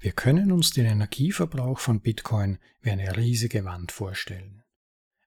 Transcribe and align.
Wir 0.00 0.12
können 0.12 0.50
uns 0.50 0.70
den 0.70 0.86
Energieverbrauch 0.86 1.78
von 1.78 2.00
Bitcoin 2.00 2.58
wie 2.80 2.90
eine 2.90 3.18
riesige 3.18 3.66
Wand 3.66 3.92
vorstellen. 3.92 4.62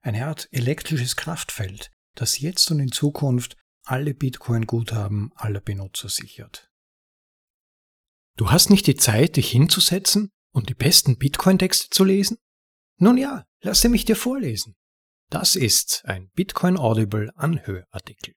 Eine 0.02 0.26
Art 0.26 0.50
elektrisches 0.52 1.16
Kraftfeld, 1.16 1.92
das 2.16 2.40
jetzt 2.40 2.72
und 2.72 2.80
in 2.80 2.92
Zukunft 2.92 3.56
alle 3.84 4.16
Bitcoin-Guthaben 4.16 5.32
aller 5.36 5.62
Benutzer 5.62 6.10
sichert. 6.10 6.72
Du 8.36 8.50
hast 8.50 8.72
nicht 8.72 8.88
die 8.88 8.96
Zeit, 8.96 9.36
dich 9.36 9.52
hinzusetzen 9.52 10.32
und 10.52 10.70
die 10.70 10.74
besten 10.74 11.20
Bitcoin-Texte 11.20 11.90
zu 11.92 12.04
lesen? 12.04 12.38
Nun 12.98 13.20
ja, 13.20 13.46
lasse 13.62 13.90
mich 13.90 14.06
dir 14.06 14.16
vorlesen. 14.16 14.76
Das 15.30 15.56
ist 15.56 16.04
ein 16.06 16.32
Bitcoin 16.32 16.78
Audible 16.78 17.32
Anhörartikel. 17.36 18.34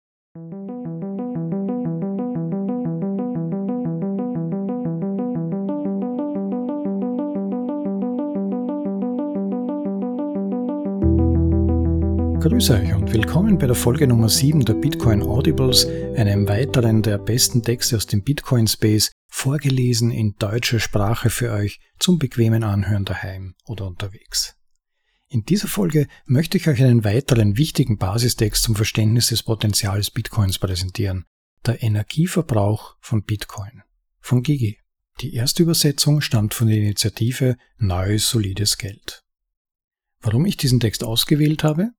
Grüße 12.57 12.73
euch 12.73 12.95
und 12.95 13.13
willkommen 13.13 13.59
bei 13.59 13.67
der 13.67 13.77
Folge 13.77 14.07
Nummer 14.07 14.31
7 14.31 14.65
der 14.65 14.73
Bitcoin 14.73 15.21
Audibles, 15.21 15.87
einem 16.17 16.49
weiteren 16.49 17.03
der 17.03 17.19
besten 17.19 17.63
Texte 17.63 17.97
aus 17.97 18.07
dem 18.07 18.23
Bitcoin 18.23 18.67
Space, 18.67 19.13
vorgelesen 19.29 20.11
in 20.11 20.37
deutscher 20.39 20.81
Sprache 20.81 21.29
für 21.29 21.53
euch 21.53 21.81
zum 21.99 22.19
bequemen 22.19 22.65
Anhören 22.65 23.05
daheim 23.05 23.57
oder 23.67 23.87
unterwegs. 23.87 24.57
In 25.29 25.45
dieser 25.45 25.69
Folge 25.69 26.09
möchte 26.25 26.57
ich 26.57 26.67
euch 26.67 26.83
einen 26.83 27.05
weiteren 27.05 27.59
wichtigen 27.59 27.99
Basistext 27.99 28.63
zum 28.63 28.75
Verständnis 28.75 29.27
des 29.27 29.43
Potenzials 29.43 30.11
Bitcoins 30.11 30.59
präsentieren. 30.59 31.27
Der 31.67 31.83
Energieverbrauch 31.83 32.97
von 33.01 33.23
Bitcoin. 33.23 33.83
Von 34.21 34.43
Gigi. 34.43 34.79
Die 35.21 35.35
erste 35.35 35.63
Übersetzung 35.63 36.23
stammt 36.23 36.55
von 36.55 36.69
der 36.69 36.79
Initiative 36.79 37.59
Neues 37.77 38.31
solides 38.31 38.79
Geld. 38.79 39.25
Warum 40.23 40.47
ich 40.47 40.57
diesen 40.57 40.81
Text 40.81 41.05
ausgewählt 41.05 41.63
habe? 41.63 41.91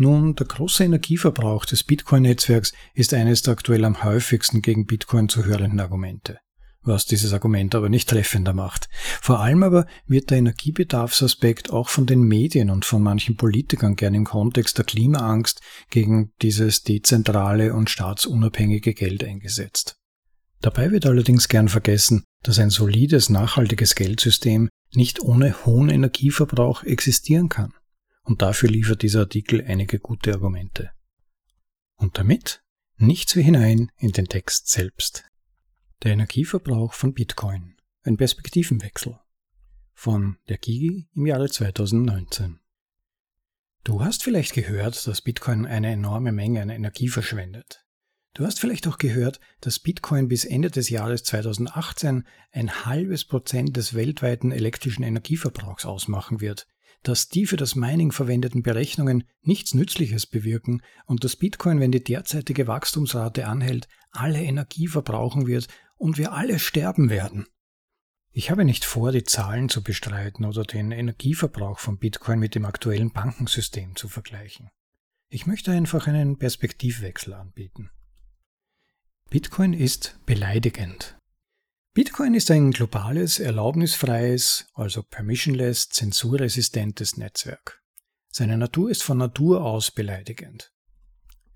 Nun, 0.00 0.36
der 0.36 0.46
große 0.46 0.84
Energieverbrauch 0.84 1.64
des 1.64 1.82
Bitcoin-Netzwerks 1.82 2.72
ist 2.94 3.12
eines 3.12 3.42
der 3.42 3.52
aktuell 3.54 3.84
am 3.84 4.04
häufigsten 4.04 4.62
gegen 4.62 4.86
Bitcoin 4.86 5.28
zu 5.28 5.44
hörenden 5.44 5.80
Argumente. 5.80 6.38
Was 6.82 7.04
dieses 7.04 7.32
Argument 7.32 7.74
aber 7.74 7.88
nicht 7.88 8.08
treffender 8.08 8.52
macht. 8.52 8.88
Vor 9.20 9.40
allem 9.40 9.64
aber 9.64 9.86
wird 10.06 10.30
der 10.30 10.38
Energiebedarfsaspekt 10.38 11.70
auch 11.70 11.88
von 11.88 12.06
den 12.06 12.22
Medien 12.22 12.70
und 12.70 12.84
von 12.84 13.02
manchen 13.02 13.36
Politikern 13.36 13.96
gern 13.96 14.14
im 14.14 14.24
Kontext 14.24 14.78
der 14.78 14.84
Klimaangst 14.84 15.60
gegen 15.90 16.30
dieses 16.42 16.84
dezentrale 16.84 17.74
und 17.74 17.90
staatsunabhängige 17.90 18.94
Geld 18.94 19.24
eingesetzt. 19.24 19.96
Dabei 20.60 20.92
wird 20.92 21.06
allerdings 21.06 21.48
gern 21.48 21.68
vergessen, 21.68 22.22
dass 22.44 22.60
ein 22.60 22.70
solides, 22.70 23.30
nachhaltiges 23.30 23.96
Geldsystem 23.96 24.68
nicht 24.94 25.20
ohne 25.20 25.66
hohen 25.66 25.88
Energieverbrauch 25.88 26.84
existieren 26.84 27.48
kann 27.48 27.72
und 28.28 28.42
dafür 28.42 28.68
liefert 28.68 29.00
dieser 29.00 29.20
Artikel 29.20 29.64
einige 29.66 29.98
gute 29.98 30.34
Argumente. 30.34 30.90
Und 31.96 32.18
damit 32.18 32.62
nichts 32.98 33.34
wie 33.36 33.42
hinein 33.42 33.90
in 33.96 34.12
den 34.12 34.26
Text 34.26 34.68
selbst. 34.68 35.24
Der 36.02 36.12
Energieverbrauch 36.12 36.92
von 36.92 37.14
Bitcoin. 37.14 37.76
Ein 38.02 38.18
Perspektivenwechsel. 38.18 39.18
Von 39.94 40.36
der 40.50 40.58
Gigi 40.58 41.08
im 41.14 41.24
Jahre 41.24 41.48
2019. 41.48 42.60
Du 43.82 44.04
hast 44.04 44.22
vielleicht 44.22 44.52
gehört, 44.52 45.06
dass 45.06 45.22
Bitcoin 45.22 45.64
eine 45.64 45.90
enorme 45.90 46.30
Menge 46.30 46.60
an 46.60 46.68
Energie 46.68 47.08
verschwendet. 47.08 47.86
Du 48.34 48.44
hast 48.44 48.60
vielleicht 48.60 48.86
auch 48.88 48.98
gehört, 48.98 49.40
dass 49.62 49.80
Bitcoin 49.80 50.28
bis 50.28 50.44
Ende 50.44 50.70
des 50.70 50.90
Jahres 50.90 51.24
2018 51.24 52.26
ein 52.52 52.84
halbes 52.84 53.24
Prozent 53.24 53.78
des 53.78 53.94
weltweiten 53.94 54.52
elektrischen 54.52 55.02
Energieverbrauchs 55.02 55.86
ausmachen 55.86 56.42
wird, 56.42 56.66
dass 57.02 57.28
die 57.28 57.46
für 57.46 57.56
das 57.56 57.74
Mining 57.74 58.12
verwendeten 58.12 58.62
Berechnungen 58.62 59.24
nichts 59.42 59.74
Nützliches 59.74 60.26
bewirken 60.26 60.82
und 61.06 61.24
dass 61.24 61.36
Bitcoin, 61.36 61.80
wenn 61.80 61.92
die 61.92 62.02
derzeitige 62.02 62.66
Wachstumsrate 62.66 63.46
anhält, 63.46 63.88
alle 64.10 64.42
Energie 64.42 64.88
verbrauchen 64.88 65.46
wird 65.46 65.68
und 65.96 66.18
wir 66.18 66.32
alle 66.32 66.58
sterben 66.58 67.10
werden. 67.10 67.46
Ich 68.30 68.50
habe 68.50 68.64
nicht 68.64 68.84
vor, 68.84 69.10
die 69.10 69.24
Zahlen 69.24 69.68
zu 69.68 69.82
bestreiten 69.82 70.44
oder 70.44 70.62
den 70.62 70.92
Energieverbrauch 70.92 71.78
von 71.78 71.98
Bitcoin 71.98 72.38
mit 72.38 72.54
dem 72.54 72.64
aktuellen 72.64 73.12
Bankensystem 73.12 73.96
zu 73.96 74.08
vergleichen. 74.08 74.70
Ich 75.28 75.46
möchte 75.46 75.72
einfach 75.72 76.06
einen 76.06 76.38
Perspektivwechsel 76.38 77.34
anbieten. 77.34 77.90
Bitcoin 79.30 79.74
ist 79.74 80.18
beleidigend. 80.24 81.17
Bitcoin 81.98 82.34
ist 82.34 82.48
ein 82.52 82.70
globales, 82.70 83.40
erlaubnisfreies, 83.40 84.68
also 84.74 85.02
permissionless, 85.02 85.88
zensurresistentes 85.88 87.16
Netzwerk. 87.16 87.82
Seine 88.30 88.56
Natur 88.56 88.88
ist 88.88 89.02
von 89.02 89.18
Natur 89.18 89.64
aus 89.64 89.90
beleidigend. 89.90 90.72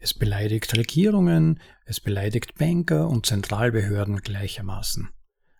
Es 0.01 0.13
beleidigt 0.13 0.77
Regierungen, 0.77 1.61
es 1.85 2.01
beleidigt 2.01 2.57
Banker 2.57 3.09
und 3.09 3.25
Zentralbehörden 3.25 4.17
gleichermaßen. 4.17 5.11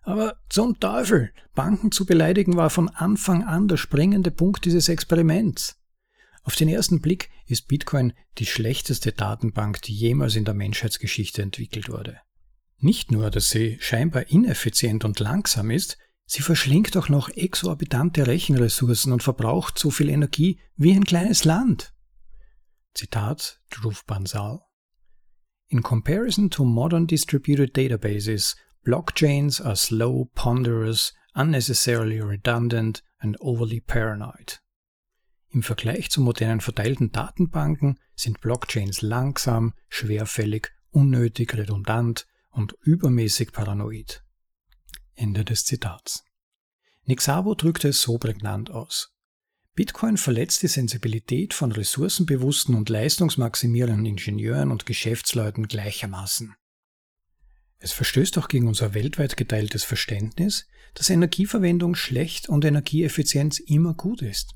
Aber 0.01 0.35
zum 0.49 0.77
Teufel, 0.81 1.31
Banken 1.55 1.93
zu 1.93 2.05
beleidigen 2.05 2.57
war 2.57 2.69
von 2.69 2.89
Anfang 2.89 3.45
an 3.45 3.69
der 3.69 3.77
springende 3.77 4.31
Punkt 4.31 4.65
dieses 4.65 4.89
Experiments. 4.89 5.77
Auf 6.43 6.57
den 6.57 6.67
ersten 6.67 6.99
Blick 6.99 7.29
ist 7.45 7.69
Bitcoin 7.69 8.11
die 8.37 8.45
schlechteste 8.45 9.13
Datenbank, 9.13 9.81
die 9.83 9.93
jemals 9.93 10.35
in 10.35 10.43
der 10.43 10.55
Menschheitsgeschichte 10.55 11.41
entwickelt 11.41 11.87
wurde. 11.87 12.19
Nicht 12.83 13.13
nur, 13.13 13.31
dass 13.31 13.49
sie 13.49 13.77
scheinbar 13.79 14.27
ineffizient 14.29 15.05
und 15.05 15.21
langsam 15.21 15.71
ist, 15.71 15.97
sie 16.25 16.41
verschlingt 16.41 16.97
auch 16.97 17.07
noch 17.07 17.29
exorbitante 17.29 18.27
Rechenressourcen 18.27 19.13
und 19.13 19.23
verbraucht 19.23 19.79
so 19.79 19.89
viel 19.89 20.09
Energie 20.09 20.59
wie 20.75 20.91
ein 20.91 21.05
kleines 21.05 21.45
Land. 21.45 21.93
Zitat 22.93 23.61
Dhruv 23.69 24.03
Bansal. 24.05 24.59
In 25.69 25.81
comparison 25.81 26.49
to 26.49 26.65
modern 26.65 27.07
distributed 27.07 27.73
databases, 27.77 28.57
blockchains 28.83 29.61
are 29.61 29.77
slow, 29.77 30.29
ponderous, 30.35 31.13
unnecessarily 31.33 32.19
redundant 32.19 33.01
and 33.19 33.39
overly 33.39 33.79
paranoid. 33.79 34.61
Im 35.51 35.63
Vergleich 35.63 36.09
zu 36.09 36.19
modernen 36.19 36.59
verteilten 36.59 37.13
Datenbanken 37.13 37.97
sind 38.13 38.41
Blockchains 38.41 39.01
langsam, 39.01 39.73
schwerfällig, 39.87 40.73
unnötig, 40.91 41.55
redundant, 41.55 42.27
und 42.53 42.75
übermäßig 42.81 43.51
paranoid. 43.51 44.23
Ende 45.15 45.43
des 45.43 45.65
Zitats. 45.65 46.23
Nixabo 47.05 47.55
drückte 47.55 47.89
es 47.89 48.01
so 48.01 48.17
prägnant 48.17 48.71
aus. 48.71 49.13
Bitcoin 49.75 50.17
verletzt 50.17 50.61
die 50.61 50.67
Sensibilität 50.67 51.53
von 51.53 51.71
ressourcenbewussten 51.71 52.75
und 52.75 52.89
leistungsmaximierenden 52.89 54.05
Ingenieuren 54.05 54.71
und 54.71 54.85
Geschäftsleuten 54.85 55.67
gleichermaßen. 55.67 56.55
Es 57.79 57.91
verstößt 57.91 58.37
auch 58.37 58.47
gegen 58.47 58.67
unser 58.67 58.93
weltweit 58.93 59.35
geteiltes 59.35 59.83
Verständnis, 59.83 60.67
dass 60.93 61.09
Energieverwendung 61.09 61.95
schlecht 61.95 62.47
und 62.47 62.63
Energieeffizienz 62.63 63.59
immer 63.59 63.95
gut 63.95 64.21
ist. 64.21 64.55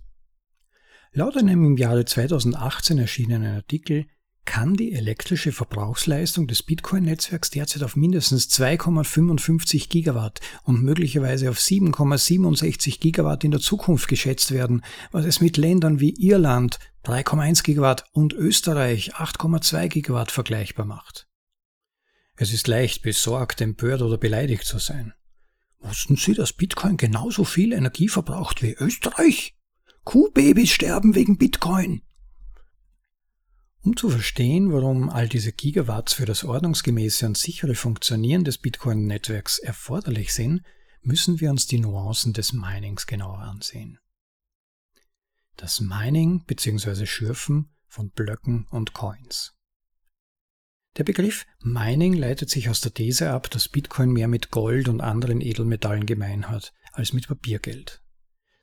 Laut 1.11 1.35
einem 1.35 1.65
im 1.65 1.77
Jahre 1.77 2.05
2018 2.05 2.99
erschienenen 2.99 3.55
Artikel 3.55 4.05
kann 4.47 4.75
die 4.75 4.93
elektrische 4.93 5.51
Verbrauchsleistung 5.51 6.47
des 6.47 6.63
Bitcoin-Netzwerks 6.63 7.51
derzeit 7.51 7.83
auf 7.83 7.95
mindestens 7.95 8.49
2,55 8.49 9.89
Gigawatt 9.89 10.39
und 10.63 10.81
möglicherweise 10.81 11.49
auf 11.49 11.59
7,67 11.59 12.99
Gigawatt 12.99 13.43
in 13.43 13.51
der 13.51 13.59
Zukunft 13.59 14.07
geschätzt 14.07 14.51
werden, 14.51 14.83
was 15.11 15.25
es 15.25 15.41
mit 15.41 15.57
Ländern 15.57 15.99
wie 15.99 16.15
Irland 16.17 16.79
3,1 17.03 17.61
Gigawatt 17.61 18.05
und 18.13 18.33
Österreich 18.33 19.15
8,2 19.15 19.89
Gigawatt 19.89 20.31
vergleichbar 20.31 20.85
macht. 20.85 21.27
Es 22.37 22.53
ist 22.53 22.67
leicht, 22.67 23.01
besorgt, 23.01 23.59
empört 23.59 24.01
oder 24.01 24.17
beleidigt 24.17 24.63
zu 24.63 24.79
sein. 24.79 25.13
Wussten 25.79 26.15
Sie, 26.15 26.33
dass 26.33 26.53
Bitcoin 26.53 26.95
genauso 26.95 27.43
viel 27.43 27.73
Energie 27.73 28.07
verbraucht 28.07 28.63
wie 28.63 28.73
Österreich? 28.73 29.55
Kuhbabys 30.05 30.71
sterben 30.71 31.15
wegen 31.15 31.37
Bitcoin. 31.37 32.01
Um 33.87 33.95
zu 33.95 34.09
verstehen, 34.09 34.73
warum 34.73 35.09
all 35.09 35.29
diese 35.29 35.53
Gigawatts 35.53 36.11
für 36.11 36.25
das 36.25 36.43
ordnungsgemäße 36.43 37.25
und 37.25 37.37
sichere 37.37 37.73
Funktionieren 37.73 38.43
des 38.43 38.57
Bitcoin-Netzwerks 38.57 39.59
erforderlich 39.59 40.33
sind, 40.33 40.61
müssen 41.03 41.39
wir 41.39 41.49
uns 41.49 41.67
die 41.67 41.79
Nuancen 41.79 42.33
des 42.33 42.51
Minings 42.51 43.07
genauer 43.07 43.37
ansehen. 43.37 43.97
Das 45.55 45.79
Mining 45.79 46.43
bzw. 46.45 47.05
Schürfen 47.05 47.69
von 47.87 48.09
Blöcken 48.09 48.67
und 48.71 48.91
Coins. 48.91 49.53
Der 50.97 51.05
Begriff 51.05 51.45
Mining 51.61 52.11
leitet 52.11 52.49
sich 52.49 52.67
aus 52.67 52.81
der 52.81 52.93
These 52.93 53.31
ab, 53.31 53.49
dass 53.51 53.69
Bitcoin 53.69 54.11
mehr 54.11 54.27
mit 54.27 54.51
Gold 54.51 54.89
und 54.89 54.99
anderen 54.99 55.39
Edelmetallen 55.39 56.05
gemein 56.05 56.49
hat 56.49 56.73
als 56.91 57.13
mit 57.13 57.29
Papiergeld. 57.29 58.03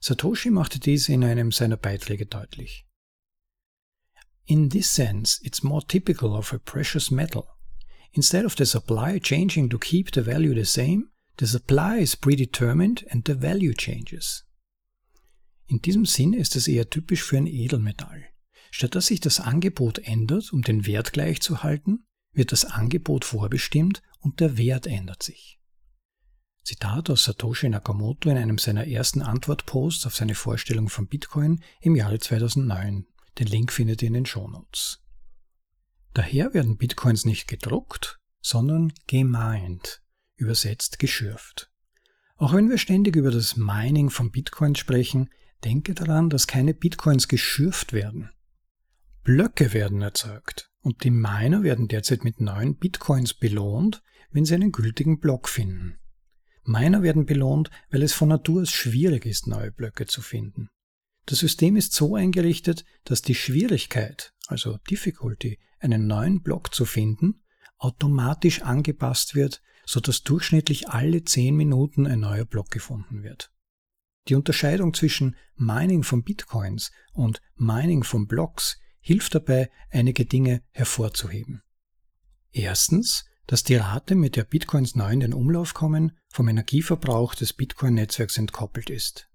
Satoshi 0.00 0.50
machte 0.50 0.80
dies 0.80 1.08
in 1.08 1.24
einem 1.24 1.50
seiner 1.50 1.78
Beiträge 1.78 2.26
deutlich. 2.26 2.86
In 4.46 4.68
this 4.68 4.90
sense, 4.90 5.40
it's 5.42 5.62
more 5.62 5.82
typical 5.86 6.34
of 6.36 6.52
a 6.52 6.58
precious 6.58 7.10
metal. 7.10 7.46
Instead 8.12 8.44
of 8.44 8.56
the 8.56 8.66
supply 8.66 9.18
changing 9.18 9.70
to 9.70 9.78
keep 9.78 10.12
the 10.12 10.22
value 10.22 10.54
the 10.54 10.64
same, 10.64 11.08
The 11.38 11.48
supply 11.48 11.98
is 11.98 12.14
predetermined 12.14 13.04
and 13.10 13.26
the 13.26 13.34
value 13.34 13.74
changes. 13.74 14.44
In 15.66 15.80
diesem 15.82 16.04
Sinn 16.04 16.32
ist 16.32 16.54
es 16.54 16.68
eher 16.68 16.88
typisch 16.90 17.24
für 17.24 17.36
ein 17.36 17.48
Edelmetall. 17.48 18.26
Statt 18.70 18.94
dass 18.94 19.06
sich 19.06 19.18
das 19.18 19.40
Angebot 19.40 19.98
ändert, 19.98 20.52
um 20.52 20.62
den 20.62 20.86
Wert 20.86 21.12
gleich 21.12 21.40
zu 21.40 21.64
halten, 21.64 22.06
wird 22.32 22.52
das 22.52 22.64
Angebot 22.64 23.24
vorbestimmt 23.24 24.00
und 24.20 24.38
der 24.38 24.56
Wert 24.56 24.86
ändert 24.86 25.24
sich. 25.24 25.58
Zitat 26.62 27.10
aus 27.10 27.24
Satoshi 27.24 27.68
Nakamoto 27.68 28.30
in 28.30 28.38
einem 28.38 28.58
seiner 28.58 28.86
ersten 28.86 29.20
Antwortposts 29.20 30.06
auf 30.06 30.14
seine 30.14 30.34
Vorstellung 30.36 30.88
von 30.88 31.08
Bitcoin 31.08 31.62
im 31.80 31.96
Jahre 31.96 32.20
2009. 32.20 33.06
Den 33.38 33.46
Link 33.48 33.72
findet 33.72 34.02
ihr 34.02 34.08
in 34.08 34.14
den 34.14 34.26
Shownotes. 34.26 35.00
Daher 36.12 36.54
werden 36.54 36.76
Bitcoins 36.76 37.24
nicht 37.24 37.48
gedruckt, 37.48 38.20
sondern 38.40 38.92
gemeint, 39.06 40.02
übersetzt 40.36 40.98
geschürft. 40.98 41.72
Auch 42.36 42.52
wenn 42.52 42.68
wir 42.68 42.78
ständig 42.78 43.16
über 43.16 43.30
das 43.30 43.56
Mining 43.56 44.10
von 44.10 44.30
Bitcoins 44.30 44.78
sprechen, 44.78 45.30
denke 45.64 45.94
daran, 45.94 46.30
dass 46.30 46.46
keine 46.46 46.74
Bitcoins 46.74 47.26
geschürft 47.26 47.92
werden. 47.92 48.30
Blöcke 49.22 49.72
werden 49.72 50.02
erzeugt 50.02 50.70
und 50.80 51.02
die 51.02 51.10
Miner 51.10 51.62
werden 51.62 51.88
derzeit 51.88 52.24
mit 52.24 52.40
neuen 52.40 52.76
Bitcoins 52.76 53.34
belohnt, 53.34 54.02
wenn 54.30 54.44
sie 54.44 54.54
einen 54.54 54.72
gültigen 54.72 55.18
Block 55.18 55.48
finden. 55.48 55.98
Miner 56.64 57.02
werden 57.02 57.24
belohnt, 57.26 57.70
weil 57.90 58.02
es 58.02 58.12
von 58.12 58.28
Natur 58.28 58.62
aus 58.62 58.70
schwierig 58.70 59.26
ist, 59.26 59.46
neue 59.46 59.70
Blöcke 59.70 60.06
zu 60.06 60.22
finden. 60.22 60.68
Das 61.26 61.38
System 61.38 61.76
ist 61.76 61.92
so 61.92 62.16
eingerichtet, 62.16 62.84
dass 63.04 63.22
die 63.22 63.34
Schwierigkeit, 63.34 64.34
also 64.46 64.78
Difficulty, 64.90 65.58
einen 65.78 66.06
neuen 66.06 66.42
Block 66.42 66.74
zu 66.74 66.84
finden, 66.84 67.42
automatisch 67.78 68.62
angepasst 68.62 69.34
wird, 69.34 69.62
so 69.86 70.00
dass 70.00 70.22
durchschnittlich 70.22 70.88
alle 70.88 71.24
10 71.24 71.54
Minuten 71.56 72.06
ein 72.06 72.20
neuer 72.20 72.44
Block 72.44 72.70
gefunden 72.70 73.22
wird. 73.22 73.50
Die 74.28 74.34
Unterscheidung 74.34 74.94
zwischen 74.94 75.36
Mining 75.56 76.02
von 76.02 76.22
Bitcoins 76.22 76.90
und 77.12 77.42
Mining 77.56 78.04
von 78.04 78.26
Blocks 78.26 78.78
hilft 79.00 79.34
dabei, 79.34 79.70
einige 79.90 80.24
Dinge 80.24 80.62
hervorzuheben. 80.70 81.62
Erstens, 82.50 83.26
dass 83.46 83.64
die 83.64 83.76
Rate, 83.76 84.14
mit 84.14 84.36
der 84.36 84.44
Bitcoins 84.44 84.94
neu 84.94 85.12
in 85.12 85.20
den 85.20 85.34
Umlauf 85.34 85.74
kommen, 85.74 86.16
vom 86.28 86.48
Energieverbrauch 86.48 87.34
des 87.34 87.52
Bitcoin-Netzwerks 87.52 88.38
entkoppelt 88.38 88.88
ist. 88.88 89.28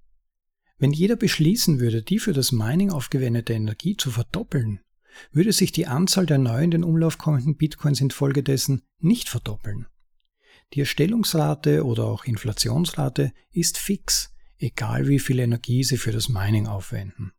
Wenn 0.79 0.91
jeder 0.91 1.17
beschließen 1.17 1.79
würde, 1.79 2.01
die 2.01 2.19
für 2.19 2.33
das 2.33 2.51
Mining 2.51 2.89
aufgewendete 2.89 3.53
Energie 3.53 3.97
zu 3.97 4.11
verdoppeln, 4.11 4.79
würde 5.31 5.51
sich 5.51 5.73
die 5.73 5.87
Anzahl 5.87 6.25
der 6.25 6.37
neu 6.37 6.63
in 6.63 6.71
den 6.71 6.83
Umlauf 6.83 7.17
kommenden 7.17 7.57
Bitcoins 7.57 7.99
infolgedessen 7.99 8.81
nicht 8.99 9.27
verdoppeln. 9.27 9.87
Die 10.73 10.79
Erstellungsrate 10.81 11.83
oder 11.85 12.05
auch 12.05 12.23
Inflationsrate 12.23 13.33
ist 13.51 13.77
fix, 13.77 14.33
egal 14.57 15.07
wie 15.07 15.19
viel 15.19 15.39
Energie 15.39 15.83
sie 15.83 15.97
für 15.97 16.11
das 16.11 16.29
Mining 16.29 16.67
aufwenden. 16.67 17.33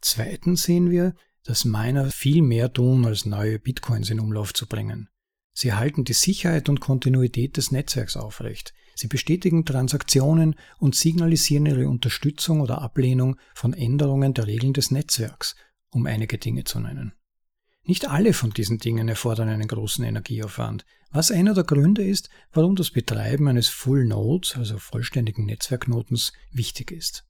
Zweitens 0.00 0.64
sehen 0.64 0.90
wir, 0.90 1.14
dass 1.42 1.64
Miner 1.64 2.10
viel 2.10 2.42
mehr 2.42 2.72
tun, 2.72 3.04
als 3.04 3.24
neue 3.24 3.58
Bitcoins 3.58 4.10
in 4.10 4.20
Umlauf 4.20 4.54
zu 4.54 4.66
bringen. 4.66 5.08
Sie 5.54 5.72
halten 5.72 6.04
die 6.04 6.12
Sicherheit 6.12 6.68
und 6.68 6.80
Kontinuität 6.80 7.56
des 7.56 7.72
Netzwerks 7.72 8.16
aufrecht. 8.16 8.74
Sie 8.94 9.08
bestätigen 9.08 9.64
Transaktionen 9.64 10.54
und 10.78 10.94
signalisieren 10.94 11.66
ihre 11.66 11.88
Unterstützung 11.88 12.60
oder 12.60 12.82
Ablehnung 12.82 13.36
von 13.54 13.72
Änderungen 13.72 14.34
der 14.34 14.46
Regeln 14.46 14.72
des 14.72 14.90
Netzwerks, 14.90 15.56
um 15.90 16.06
einige 16.06 16.38
Dinge 16.38 16.64
zu 16.64 16.80
nennen. 16.80 17.12
Nicht 17.84 18.08
alle 18.08 18.32
von 18.32 18.50
diesen 18.50 18.78
Dingen 18.78 19.08
erfordern 19.08 19.48
einen 19.48 19.66
großen 19.66 20.04
Energieaufwand, 20.04 20.84
was 21.10 21.30
einer 21.30 21.52
der 21.52 21.64
Gründe 21.64 22.04
ist, 22.04 22.30
warum 22.52 22.76
das 22.76 22.90
Betreiben 22.90 23.48
eines 23.48 23.68
Full 23.68 24.06
Nodes, 24.06 24.56
also 24.56 24.78
vollständigen 24.78 25.46
Netzwerknotens, 25.46 26.32
wichtig 26.52 26.90
ist. 26.90 27.26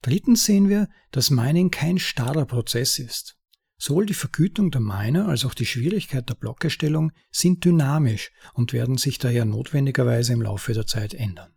Drittens 0.00 0.44
sehen 0.44 0.68
wir, 0.68 0.88
dass 1.12 1.30
Mining 1.30 1.70
kein 1.70 1.98
starrer 1.98 2.44
Prozess 2.44 2.98
ist. 2.98 3.36
Sowohl 3.84 4.06
die 4.06 4.14
Vergütung 4.14 4.70
der 4.70 4.80
Miner 4.80 5.26
als 5.26 5.44
auch 5.44 5.54
die 5.54 5.66
Schwierigkeit 5.66 6.28
der 6.28 6.36
Blockerstellung 6.36 7.10
sind 7.32 7.64
dynamisch 7.64 8.30
und 8.54 8.72
werden 8.72 8.96
sich 8.96 9.18
daher 9.18 9.44
notwendigerweise 9.44 10.34
im 10.34 10.40
Laufe 10.40 10.72
der 10.72 10.86
Zeit 10.86 11.14
ändern. 11.14 11.52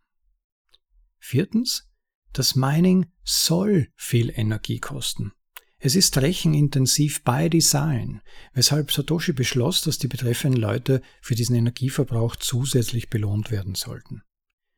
Viertens, 1.19 1.87
das 2.33 2.55
Mining 2.55 3.05
soll 3.23 3.89
viel 3.95 4.31
Energie 4.35 4.79
kosten. 4.79 5.33
Es 5.77 5.93
ist 5.93 6.17
rechenintensiv 6.17 7.23
by 7.23 7.47
Design, 7.47 8.21
weshalb 8.53 8.91
Satoshi 8.91 9.33
beschloss, 9.33 9.81
dass 9.81 9.99
die 9.99 10.07
betreffenden 10.07 10.59
Leute 10.59 11.03
für 11.21 11.35
diesen 11.35 11.55
Energieverbrauch 11.55 12.37
zusätzlich 12.37 13.11
belohnt 13.11 13.51
werden 13.51 13.75
sollten. 13.75 14.23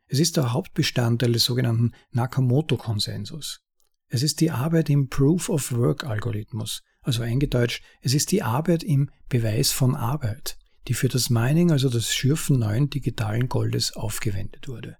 Es 0.07 0.19
ist 0.19 0.35
der 0.35 0.51
Hauptbestandteil 0.51 1.31
des 1.31 1.45
sogenannten 1.45 1.93
Nakamoto-Konsensus. 2.11 3.61
Es 4.09 4.21
ist 4.21 4.41
die 4.41 4.51
Arbeit 4.51 4.89
im 4.89 5.07
Proof-of-Work-Algorithmus, 5.07 6.83
also 7.07 7.23
eingedeutscht, 7.23 7.83
es 8.01 8.13
ist 8.13 8.31
die 8.31 8.43
Arbeit 8.43 8.83
im 8.83 9.09
Beweis 9.29 9.71
von 9.71 9.95
Arbeit, 9.95 10.57
die 10.87 10.93
für 10.93 11.07
das 11.07 11.29
Mining, 11.29 11.71
also 11.71 11.89
das 11.89 12.13
Schürfen 12.13 12.59
neuen 12.59 12.89
digitalen 12.89 13.47
Goldes 13.47 13.93
aufgewendet 13.93 14.67
wurde. 14.67 14.97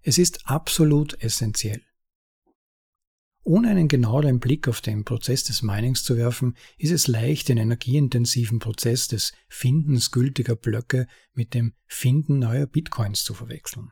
Es 0.00 0.16
ist 0.16 0.48
absolut 0.48 1.22
essentiell. 1.22 1.82
Ohne 3.44 3.68
einen 3.68 3.88
genaueren 3.88 4.40
Blick 4.40 4.66
auf 4.66 4.80
den 4.80 5.04
Prozess 5.04 5.44
des 5.44 5.62
Minings 5.62 6.04
zu 6.04 6.16
werfen, 6.16 6.56
ist 6.78 6.92
es 6.92 7.06
leicht, 7.06 7.48
den 7.48 7.58
energieintensiven 7.58 8.58
Prozess 8.58 9.08
des 9.08 9.32
Findens 9.48 10.10
gültiger 10.10 10.56
Blöcke 10.56 11.06
mit 11.34 11.52
dem 11.52 11.74
Finden 11.86 12.38
neuer 12.38 12.66
Bitcoins 12.66 13.24
zu 13.24 13.34
verwechseln. 13.34 13.90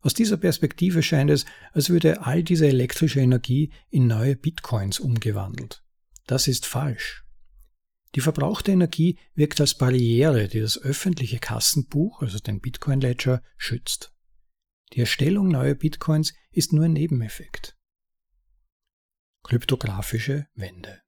Aus 0.00 0.12
dieser 0.12 0.36
Perspektive 0.36 1.02
scheint 1.02 1.30
es, 1.30 1.46
als 1.72 1.88
würde 1.88 2.26
all 2.26 2.42
diese 2.42 2.66
elektrische 2.66 3.20
Energie 3.20 3.72
in 3.88 4.08
neue 4.08 4.36
Bitcoins 4.36 5.00
umgewandelt. 5.00 5.85
Das 6.26 6.48
ist 6.48 6.66
falsch. 6.66 7.24
Die 8.14 8.20
verbrauchte 8.20 8.72
Energie 8.72 9.18
wirkt 9.34 9.60
als 9.60 9.76
Barriere, 9.76 10.48
die 10.48 10.60
das 10.60 10.78
öffentliche 10.78 11.38
Kassenbuch, 11.38 12.22
also 12.22 12.38
den 12.38 12.60
Bitcoin 12.60 13.00
Ledger, 13.00 13.42
schützt. 13.56 14.12
Die 14.92 15.00
Erstellung 15.00 15.48
neuer 15.48 15.74
Bitcoins 15.74 16.32
ist 16.50 16.72
nur 16.72 16.84
ein 16.84 16.92
Nebeneffekt. 16.92 17.76
Kryptografische 19.42 20.48
Wände. 20.54 21.02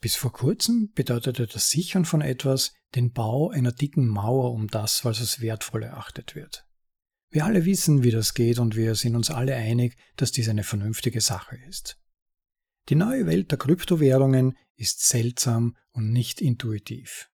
Bis 0.00 0.16
vor 0.16 0.32
kurzem 0.32 0.90
bedeutete 0.94 1.46
das 1.46 1.70
Sichern 1.70 2.04
von 2.04 2.22
etwas 2.22 2.74
den 2.96 3.12
Bau 3.12 3.50
einer 3.50 3.72
dicken 3.72 4.08
Mauer 4.08 4.52
um 4.52 4.66
das, 4.66 5.04
was 5.04 5.20
als 5.20 5.40
wertvoll 5.40 5.84
erachtet 5.84 6.34
wird. 6.34 6.66
Wir 7.30 7.46
alle 7.46 7.64
wissen, 7.64 8.02
wie 8.02 8.10
das 8.10 8.34
geht 8.34 8.58
und 8.58 8.74
wir 8.74 8.94
sind 8.96 9.14
uns 9.14 9.30
alle 9.30 9.54
einig, 9.54 9.96
dass 10.16 10.32
dies 10.32 10.48
eine 10.48 10.64
vernünftige 10.64 11.20
Sache 11.20 11.56
ist. 11.68 12.01
Die 12.88 12.94
neue 12.96 13.26
Welt 13.26 13.50
der 13.50 13.58
Kryptowährungen 13.58 14.56
ist 14.76 15.06
seltsam 15.06 15.76
und 15.92 16.12
nicht 16.12 16.40
intuitiv. 16.40 17.30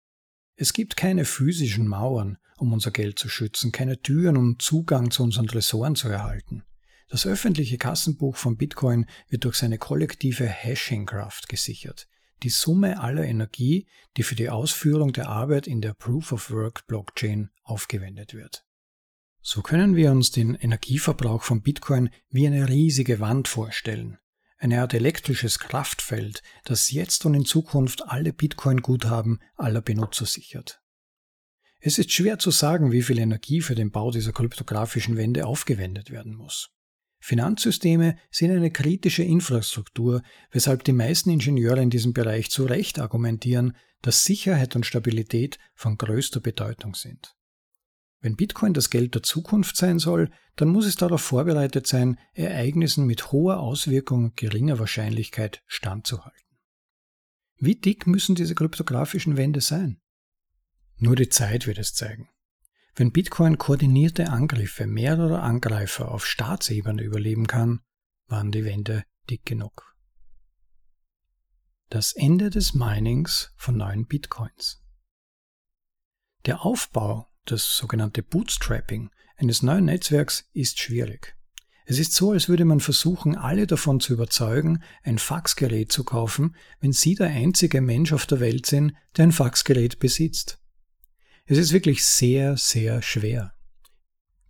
Es 0.56 0.72
gibt 0.72 0.96
keine 0.96 1.24
physischen 1.24 1.88
Mauern, 1.88 2.36
um 2.58 2.72
unser 2.72 2.90
Geld 2.90 3.18
zu 3.18 3.28
schützen, 3.28 3.72
keine 3.72 4.00
Türen, 4.02 4.36
um 4.36 4.58
Zugang 4.58 5.10
zu 5.10 5.22
unseren 5.22 5.46
Tresoren 5.46 5.94
zu 5.94 6.08
erhalten. 6.08 6.64
Das 7.08 7.26
öffentliche 7.26 7.78
Kassenbuch 7.78 8.36
von 8.36 8.56
Bitcoin 8.56 9.06
wird 9.28 9.44
durch 9.44 9.56
seine 9.56 9.78
kollektive 9.78 10.46
Hashing-Kraft 10.46 11.48
gesichert, 11.48 12.08
die 12.42 12.50
Summe 12.50 13.00
aller 13.00 13.24
Energie, 13.24 13.86
die 14.16 14.22
für 14.22 14.34
die 14.34 14.50
Ausführung 14.50 15.12
der 15.12 15.28
Arbeit 15.28 15.66
in 15.66 15.80
der 15.80 15.94
Proof-of-Work-Blockchain 15.94 17.50
aufgewendet 17.62 18.34
wird. 18.34 18.66
So 19.40 19.62
können 19.62 19.96
wir 19.96 20.10
uns 20.10 20.30
den 20.30 20.54
Energieverbrauch 20.54 21.42
von 21.42 21.62
Bitcoin 21.62 22.10
wie 22.28 22.46
eine 22.46 22.68
riesige 22.68 23.20
Wand 23.20 23.48
vorstellen. 23.48 24.18
Eine 24.60 24.80
Art 24.80 24.92
elektrisches 24.92 25.60
Kraftfeld, 25.60 26.42
das 26.64 26.90
jetzt 26.90 27.24
und 27.24 27.34
in 27.34 27.44
Zukunft 27.44 28.02
alle 28.08 28.32
Bitcoin-Guthaben 28.32 29.38
aller 29.56 29.80
Benutzer 29.80 30.26
sichert. 30.26 30.80
Es 31.78 31.98
ist 31.98 32.10
schwer 32.10 32.40
zu 32.40 32.50
sagen, 32.50 32.90
wie 32.90 33.02
viel 33.02 33.20
Energie 33.20 33.60
für 33.60 33.76
den 33.76 33.92
Bau 33.92 34.10
dieser 34.10 34.32
kryptografischen 34.32 35.16
Wände 35.16 35.46
aufgewendet 35.46 36.10
werden 36.10 36.34
muss. 36.34 36.70
Finanzsysteme 37.20 38.16
sind 38.32 38.50
eine 38.50 38.72
kritische 38.72 39.22
Infrastruktur, 39.22 40.22
weshalb 40.50 40.82
die 40.82 40.92
meisten 40.92 41.30
Ingenieure 41.30 41.80
in 41.80 41.90
diesem 41.90 42.12
Bereich 42.12 42.50
zu 42.50 42.64
Recht 42.64 42.98
argumentieren, 42.98 43.76
dass 44.02 44.24
Sicherheit 44.24 44.74
und 44.74 44.86
Stabilität 44.86 45.58
von 45.74 45.96
größter 45.98 46.40
Bedeutung 46.40 46.96
sind. 46.96 47.37
Wenn 48.20 48.36
Bitcoin 48.36 48.74
das 48.74 48.90
Geld 48.90 49.14
der 49.14 49.22
Zukunft 49.22 49.76
sein 49.76 49.98
soll, 49.98 50.30
dann 50.56 50.68
muss 50.68 50.86
es 50.86 50.96
darauf 50.96 51.22
vorbereitet 51.22 51.86
sein, 51.86 52.18
Ereignissen 52.32 53.06
mit 53.06 53.30
hoher 53.30 53.60
Auswirkung 53.60 54.34
geringer 54.34 54.78
Wahrscheinlichkeit 54.78 55.62
standzuhalten. 55.66 56.48
Wie 57.58 57.76
dick 57.76 58.06
müssen 58.06 58.34
diese 58.34 58.54
kryptografischen 58.54 59.36
Wände 59.36 59.60
sein? 59.60 60.00
Nur 60.96 61.14
die 61.14 61.28
Zeit 61.28 61.66
wird 61.66 61.78
es 61.78 61.94
zeigen. 61.94 62.28
Wenn 62.94 63.12
Bitcoin 63.12 63.58
koordinierte 63.58 64.30
Angriffe 64.30 64.88
mehrerer 64.88 65.42
Angreifer 65.44 66.10
auf 66.10 66.26
Staatsebene 66.26 67.02
überleben 67.02 67.46
kann, 67.46 67.80
waren 68.26 68.50
die 68.50 68.64
Wände 68.64 69.04
dick 69.30 69.44
genug. 69.44 69.94
Das 71.88 72.12
Ende 72.12 72.50
des 72.50 72.74
Minings 72.74 73.52
von 73.56 73.76
neuen 73.76 74.06
Bitcoins. 74.06 74.82
Der 76.46 76.64
Aufbau 76.64 77.27
das 77.50 77.76
sogenannte 77.76 78.22
Bootstrapping 78.22 79.10
eines 79.36 79.62
neuen 79.62 79.86
Netzwerks 79.86 80.48
ist 80.52 80.78
schwierig. 80.78 81.36
Es 81.86 81.98
ist 81.98 82.12
so, 82.12 82.32
als 82.32 82.50
würde 82.50 82.66
man 82.66 82.80
versuchen, 82.80 83.34
alle 83.34 83.66
davon 83.66 83.98
zu 84.00 84.12
überzeugen, 84.12 84.82
ein 85.04 85.18
Faxgerät 85.18 85.90
zu 85.90 86.04
kaufen, 86.04 86.54
wenn 86.80 86.92
sie 86.92 87.14
der 87.14 87.28
einzige 87.28 87.80
Mensch 87.80 88.12
auf 88.12 88.26
der 88.26 88.40
Welt 88.40 88.66
sind, 88.66 88.92
der 89.16 89.24
ein 89.24 89.32
Faxgerät 89.32 89.98
besitzt. 89.98 90.58
Es 91.46 91.56
ist 91.56 91.72
wirklich 91.72 92.04
sehr, 92.04 92.58
sehr 92.58 93.00
schwer. 93.00 93.54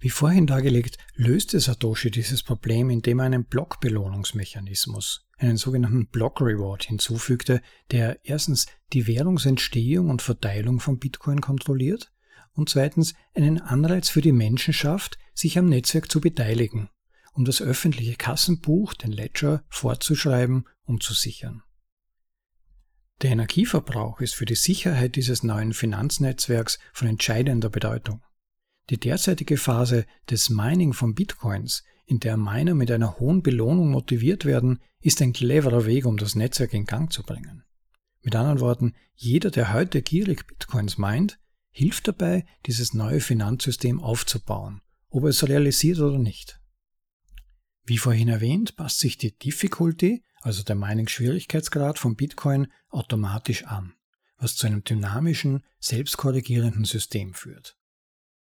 Wie 0.00 0.10
vorhin 0.10 0.48
dargelegt, 0.48 0.96
löste 1.14 1.60
Satoshi 1.60 2.10
dieses 2.10 2.42
Problem, 2.42 2.90
indem 2.90 3.20
er 3.20 3.26
einen 3.26 3.44
Blockbelohnungsmechanismus, 3.44 5.28
einen 5.38 5.56
sogenannten 5.56 6.08
Block 6.08 6.40
Reward 6.40 6.84
hinzufügte, 6.84 7.62
der 7.92 8.18
erstens 8.24 8.66
die 8.92 9.06
Währungsentstehung 9.06 10.10
und 10.10 10.22
Verteilung 10.22 10.80
von 10.80 10.98
Bitcoin 10.98 11.40
kontrolliert 11.40 12.10
und 12.58 12.68
zweitens 12.68 13.14
einen 13.34 13.60
Anreiz 13.60 14.10
für 14.10 14.20
die 14.20 14.32
Menschen 14.32 14.74
schafft, 14.74 15.18
sich 15.32 15.58
am 15.58 15.70
Netzwerk 15.70 16.10
zu 16.10 16.20
beteiligen 16.20 16.90
um 17.38 17.44
das 17.44 17.62
öffentliche 17.62 18.16
Kassenbuch, 18.16 18.94
den 18.94 19.12
Ledger, 19.12 19.62
fortzuschreiben 19.68 20.66
und 20.82 21.04
zu 21.04 21.14
sichern. 21.14 21.62
Der 23.22 23.30
Energieverbrauch 23.30 24.20
ist 24.20 24.34
für 24.34 24.44
die 24.44 24.56
Sicherheit 24.56 25.14
dieses 25.14 25.44
neuen 25.44 25.72
Finanznetzwerks 25.72 26.80
von 26.92 27.06
entscheidender 27.06 27.70
Bedeutung. 27.70 28.22
Die 28.90 28.98
derzeitige 28.98 29.56
Phase 29.56 30.04
des 30.28 30.50
Mining 30.50 30.92
von 30.92 31.14
Bitcoins, 31.14 31.84
in 32.06 32.18
der 32.18 32.36
Miner 32.36 32.74
mit 32.74 32.90
einer 32.90 33.20
hohen 33.20 33.44
Belohnung 33.44 33.92
motiviert 33.92 34.44
werden, 34.44 34.80
ist 35.00 35.22
ein 35.22 35.32
cleverer 35.32 35.86
Weg, 35.86 36.06
um 36.06 36.16
das 36.16 36.34
Netzwerk 36.34 36.74
in 36.74 36.86
Gang 36.86 37.12
zu 37.12 37.22
bringen. 37.22 37.62
Mit 38.22 38.34
anderen 38.34 38.58
Worten, 38.58 38.94
jeder, 39.14 39.52
der 39.52 39.72
heute 39.72 40.02
gierig 40.02 40.44
Bitcoins 40.48 40.98
meint, 40.98 41.38
hilft 41.78 42.08
dabei, 42.08 42.44
dieses 42.66 42.92
neue 42.92 43.20
Finanzsystem 43.20 44.00
aufzubauen, 44.00 44.82
ob 45.10 45.24
es 45.24 45.46
realisiert 45.46 46.00
oder 46.00 46.18
nicht. 46.18 46.60
Wie 47.84 47.98
vorhin 47.98 48.26
erwähnt, 48.26 48.74
passt 48.74 48.98
sich 48.98 49.16
die 49.16 49.38
Difficulty, 49.38 50.24
also 50.40 50.64
der 50.64 50.74
Mining-Schwierigkeitsgrad 50.74 52.00
von 52.00 52.16
Bitcoin, 52.16 52.66
automatisch 52.88 53.64
an, 53.64 53.94
was 54.38 54.56
zu 54.56 54.66
einem 54.66 54.82
dynamischen, 54.82 55.62
selbstkorrigierenden 55.78 56.84
System 56.84 57.32
führt. 57.32 57.76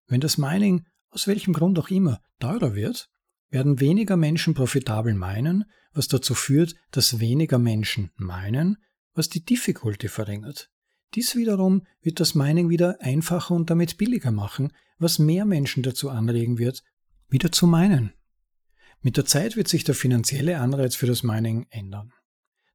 Wenn 0.07 0.21
das 0.21 0.39
Mining, 0.39 0.87
aus 1.11 1.27
welchem 1.27 1.53
Grund 1.53 1.77
auch 1.77 1.89
immer, 1.89 2.23
teurer 2.39 2.73
wird, 2.73 3.11
werden 3.51 3.79
weniger 3.79 4.17
Menschen 4.17 4.55
profitabel 4.55 5.13
meinen, 5.13 5.65
was 5.93 6.07
dazu 6.07 6.33
führt, 6.33 6.75
dass 6.89 7.19
weniger 7.19 7.59
Menschen 7.59 8.09
meinen, 8.15 8.77
was 9.13 9.29
die 9.29 9.45
Difficulty 9.45 10.07
verringert. 10.07 10.71
Dies 11.15 11.35
wiederum 11.35 11.85
wird 12.01 12.19
das 12.19 12.35
Mining 12.35 12.69
wieder 12.69 13.01
einfacher 13.01 13.55
und 13.55 13.69
damit 13.69 13.97
billiger 13.97 14.31
machen, 14.31 14.71
was 14.99 15.19
mehr 15.19 15.45
Menschen 15.45 15.81
dazu 15.83 16.09
anregen 16.09 16.57
wird, 16.57 16.83
wieder 17.29 17.51
zu 17.51 17.67
meinen. 17.67 18.13
Mit 19.01 19.17
der 19.17 19.25
Zeit 19.25 19.55
wird 19.55 19.67
sich 19.67 19.83
der 19.83 19.95
finanzielle 19.95 20.59
Anreiz 20.59 20.95
für 20.95 21.07
das 21.07 21.23
Mining 21.23 21.67
ändern. 21.69 22.13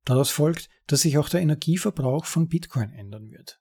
Daraus 0.05 0.31
folgt, 0.31 0.69
dass 0.87 1.03
sich 1.03 1.19
auch 1.19 1.29
der 1.29 1.41
Energieverbrauch 1.41 2.25
von 2.25 2.49
Bitcoin 2.49 2.93
ändern 2.93 3.31
wird. 3.31 3.61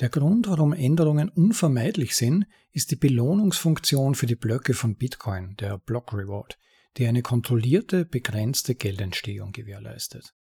Der 0.00 0.08
Grund, 0.08 0.48
warum 0.48 0.72
Änderungen 0.72 1.28
unvermeidlich 1.28 2.16
sind, 2.16 2.46
ist 2.72 2.90
die 2.90 2.96
Belohnungsfunktion 2.96 4.14
für 4.14 4.26
die 4.26 4.34
Blöcke 4.34 4.74
von 4.74 4.96
Bitcoin, 4.96 5.54
der 5.56 5.78
Block 5.78 6.12
Reward, 6.12 6.58
die 6.96 7.06
eine 7.06 7.22
kontrollierte, 7.22 8.04
begrenzte 8.04 8.74
Geldentstehung 8.74 9.52
gewährleistet. 9.52 10.34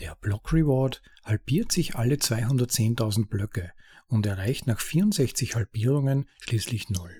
Der 0.00 0.16
Block 0.16 0.52
Reward 0.52 1.02
halbiert 1.22 1.72
sich 1.72 1.96
alle 1.96 2.16
210.000 2.16 3.28
Blöcke 3.28 3.72
und 4.06 4.26
erreicht 4.26 4.66
nach 4.66 4.80
64 4.80 5.54
Halbierungen 5.54 6.28
schließlich 6.40 6.90
Null. 6.90 7.14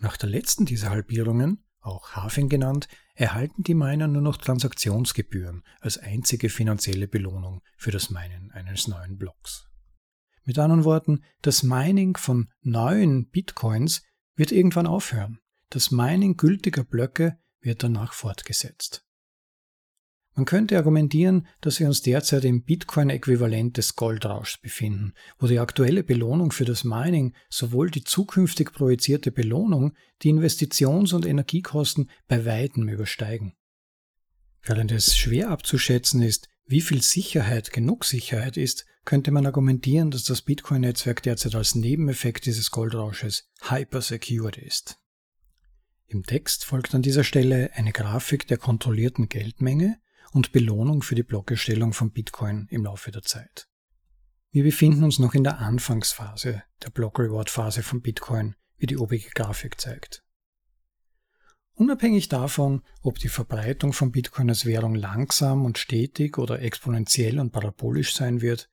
Nach 0.00 0.16
der 0.16 0.28
letzten 0.28 0.66
dieser 0.66 0.90
Halbierungen 0.90 1.64
auch 1.80 2.12
Halving 2.12 2.48
genannt, 2.48 2.88
erhalten 3.14 3.62
die 3.62 3.74
Miner 3.74 4.08
nur 4.08 4.22
noch 4.22 4.36
Transaktionsgebühren 4.36 5.62
als 5.80 5.98
einzige 5.98 6.48
finanzielle 6.48 7.08
Belohnung 7.08 7.62
für 7.76 7.90
das 7.90 8.10
Minen 8.10 8.50
eines 8.52 8.88
neuen 8.88 9.16
Blocks. 9.16 9.66
Mit 10.44 10.58
anderen 10.58 10.84
Worten, 10.84 11.22
das 11.42 11.62
Mining 11.62 12.16
von 12.16 12.50
neuen 12.62 13.28
Bitcoins 13.28 14.02
wird 14.34 14.52
irgendwann 14.52 14.86
aufhören. 14.86 15.38
Das 15.68 15.90
Mining 15.90 16.36
gültiger 16.36 16.84
Blöcke 16.84 17.38
wird 17.60 17.82
danach 17.82 18.12
fortgesetzt. 18.12 19.06
Man 20.34 20.44
könnte 20.44 20.76
argumentieren, 20.76 21.46
dass 21.60 21.80
wir 21.80 21.88
uns 21.88 22.02
derzeit 22.02 22.44
im 22.44 22.62
Bitcoin-Äquivalent 22.62 23.76
des 23.76 23.96
Goldrauschs 23.96 24.58
befinden, 24.58 25.12
wo 25.38 25.46
die 25.46 25.58
aktuelle 25.58 26.04
Belohnung 26.04 26.52
für 26.52 26.64
das 26.64 26.84
Mining 26.84 27.34
sowohl 27.48 27.90
die 27.90 28.04
zukünftig 28.04 28.72
projizierte 28.72 29.32
Belohnung, 29.32 29.92
die 30.22 30.30
Investitions- 30.30 31.12
und 31.12 31.26
Energiekosten 31.26 32.10
bei 32.28 32.44
weitem 32.46 32.88
übersteigen. 32.88 33.54
Während 34.62 34.92
es 34.92 35.16
schwer 35.16 35.50
abzuschätzen 35.50 36.22
ist, 36.22 36.48
wie 36.64 36.80
viel 36.80 37.02
Sicherheit 37.02 37.72
genug 37.72 38.04
Sicherheit 38.04 38.56
ist, 38.56 38.86
könnte 39.04 39.32
man 39.32 39.46
argumentieren, 39.46 40.12
dass 40.12 40.22
das 40.24 40.42
Bitcoin-Netzwerk 40.42 41.22
derzeit 41.22 41.56
als 41.56 41.74
Nebeneffekt 41.74 42.46
dieses 42.46 42.70
Goldrausches 42.70 43.50
hyper-secured 43.62 44.56
ist. 44.58 44.98
Im 46.06 46.22
Text 46.22 46.64
folgt 46.64 46.94
an 46.94 47.02
dieser 47.02 47.24
Stelle 47.24 47.70
eine 47.74 47.92
Grafik 47.92 48.46
der 48.46 48.58
kontrollierten 48.58 49.28
Geldmenge, 49.28 49.98
und 50.32 50.52
Belohnung 50.52 51.02
für 51.02 51.14
die 51.14 51.22
Blockerstellung 51.22 51.92
von 51.92 52.12
Bitcoin 52.12 52.66
im 52.70 52.84
Laufe 52.84 53.10
der 53.10 53.22
Zeit. 53.22 53.68
Wir 54.52 54.64
befinden 54.64 55.04
uns 55.04 55.18
noch 55.18 55.34
in 55.34 55.44
der 55.44 55.58
Anfangsphase 55.58 56.62
der 56.82 56.90
Block-Reward-Phase 56.90 57.82
von 57.82 58.00
Bitcoin, 58.00 58.56
wie 58.76 58.86
die 58.86 58.96
obige 58.96 59.30
Grafik 59.30 59.80
zeigt. 59.80 60.24
Unabhängig 61.74 62.28
davon, 62.28 62.82
ob 63.00 63.18
die 63.18 63.28
Verbreitung 63.28 63.92
von 63.92 64.12
Bitcoin 64.12 64.50
als 64.50 64.66
Währung 64.66 64.94
langsam 64.94 65.64
und 65.64 65.78
stetig 65.78 66.36
oder 66.36 66.60
exponentiell 66.60 67.38
und 67.38 67.52
parabolisch 67.52 68.14
sein 68.14 68.40
wird, 68.40 68.68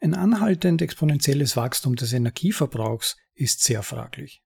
ein 0.00 0.14
anhaltend 0.14 0.80
exponentielles 0.80 1.56
Wachstum 1.56 1.96
des 1.96 2.12
Energieverbrauchs 2.12 3.16
ist 3.34 3.62
sehr 3.62 3.82
fraglich. 3.82 4.42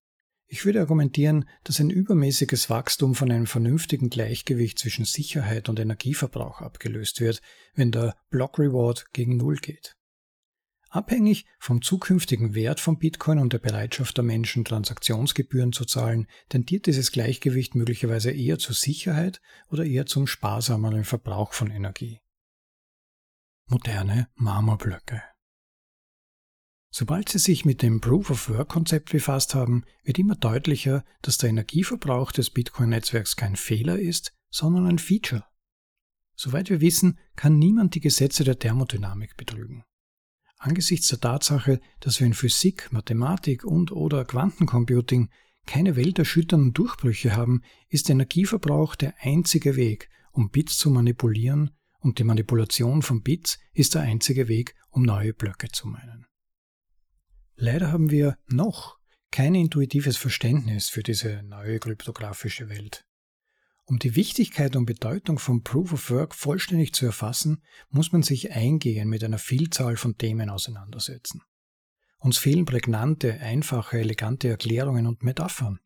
Ich 0.52 0.66
würde 0.66 0.80
argumentieren, 0.80 1.48
dass 1.64 1.80
ein 1.80 1.88
übermäßiges 1.88 2.68
Wachstum 2.68 3.14
von 3.14 3.30
einem 3.32 3.46
vernünftigen 3.46 4.10
Gleichgewicht 4.10 4.78
zwischen 4.78 5.06
Sicherheit 5.06 5.70
und 5.70 5.80
Energieverbrauch 5.80 6.60
abgelöst 6.60 7.22
wird, 7.22 7.40
wenn 7.74 7.90
der 7.90 8.14
Block 8.28 8.58
Reward 8.58 9.06
gegen 9.14 9.38
Null 9.38 9.56
geht. 9.56 9.96
Abhängig 10.90 11.46
vom 11.58 11.80
zukünftigen 11.80 12.54
Wert 12.54 12.80
von 12.80 12.98
Bitcoin 12.98 13.38
und 13.38 13.54
der 13.54 13.60
Bereitschaft 13.60 14.18
der 14.18 14.24
Menschen, 14.24 14.66
Transaktionsgebühren 14.66 15.72
zu 15.72 15.86
zahlen, 15.86 16.26
tendiert 16.50 16.84
dieses 16.84 17.12
Gleichgewicht 17.12 17.74
möglicherweise 17.74 18.30
eher 18.30 18.58
zur 18.58 18.74
Sicherheit 18.74 19.40
oder 19.70 19.86
eher 19.86 20.04
zum 20.04 20.26
sparsameren 20.26 21.04
Verbrauch 21.04 21.54
von 21.54 21.70
Energie. 21.70 22.20
Moderne 23.68 24.28
Marmorblöcke 24.34 25.22
Sobald 26.94 27.30
Sie 27.30 27.38
sich 27.38 27.64
mit 27.64 27.80
dem 27.80 28.02
Proof-of-Work-Konzept 28.02 29.12
befasst 29.12 29.54
haben, 29.54 29.84
wird 30.04 30.18
immer 30.18 30.34
deutlicher, 30.34 31.06
dass 31.22 31.38
der 31.38 31.48
Energieverbrauch 31.48 32.32
des 32.32 32.50
Bitcoin-Netzwerks 32.50 33.34
kein 33.36 33.56
Fehler 33.56 33.98
ist, 33.98 34.34
sondern 34.50 34.86
ein 34.86 34.98
Feature. 34.98 35.42
Soweit 36.36 36.68
wir 36.68 36.82
wissen, 36.82 37.18
kann 37.34 37.58
niemand 37.58 37.94
die 37.94 38.00
Gesetze 38.00 38.44
der 38.44 38.58
Thermodynamik 38.58 39.38
betrügen. 39.38 39.84
Angesichts 40.58 41.08
der 41.08 41.20
Tatsache, 41.20 41.80
dass 42.00 42.20
wir 42.20 42.26
in 42.26 42.34
Physik, 42.34 42.92
Mathematik 42.92 43.64
und 43.64 43.90
oder 43.90 44.26
Quantencomputing 44.26 45.30
keine 45.64 45.96
welterschütternden 45.96 46.74
Durchbrüche 46.74 47.34
haben, 47.34 47.62
ist 47.88 48.10
Energieverbrauch 48.10 48.96
der 48.96 49.14
einzige 49.18 49.76
Weg, 49.76 50.10
um 50.30 50.50
Bits 50.50 50.76
zu 50.76 50.90
manipulieren 50.90 51.70
und 52.00 52.18
die 52.18 52.24
Manipulation 52.24 53.00
von 53.00 53.22
Bits 53.22 53.58
ist 53.72 53.94
der 53.94 54.02
einzige 54.02 54.48
Weg, 54.48 54.74
um 54.90 55.04
neue 55.04 55.32
Blöcke 55.32 55.68
zu 55.70 55.88
meinen. 55.88 56.26
Leider 57.64 57.92
haben 57.92 58.10
wir 58.10 58.36
noch 58.48 58.98
kein 59.30 59.54
intuitives 59.54 60.16
Verständnis 60.16 60.88
für 60.88 61.04
diese 61.04 61.44
neue 61.44 61.78
kryptografische 61.78 62.68
Welt. 62.68 63.06
Um 63.84 64.00
die 64.00 64.16
Wichtigkeit 64.16 64.74
und 64.74 64.84
Bedeutung 64.84 65.38
von 65.38 65.62
Proof 65.62 65.92
of 65.92 66.10
Work 66.10 66.34
vollständig 66.34 66.92
zu 66.92 67.06
erfassen, 67.06 67.62
muss 67.88 68.10
man 68.10 68.24
sich 68.24 68.50
eingehend 68.50 69.08
mit 69.08 69.22
einer 69.22 69.38
Vielzahl 69.38 69.96
von 69.96 70.18
Themen 70.18 70.50
auseinandersetzen. 70.50 71.40
Uns 72.18 72.36
fehlen 72.36 72.64
prägnante, 72.64 73.34
einfache, 73.34 74.00
elegante 74.00 74.48
Erklärungen 74.48 75.06
und 75.06 75.22
Metaphern. 75.22 75.78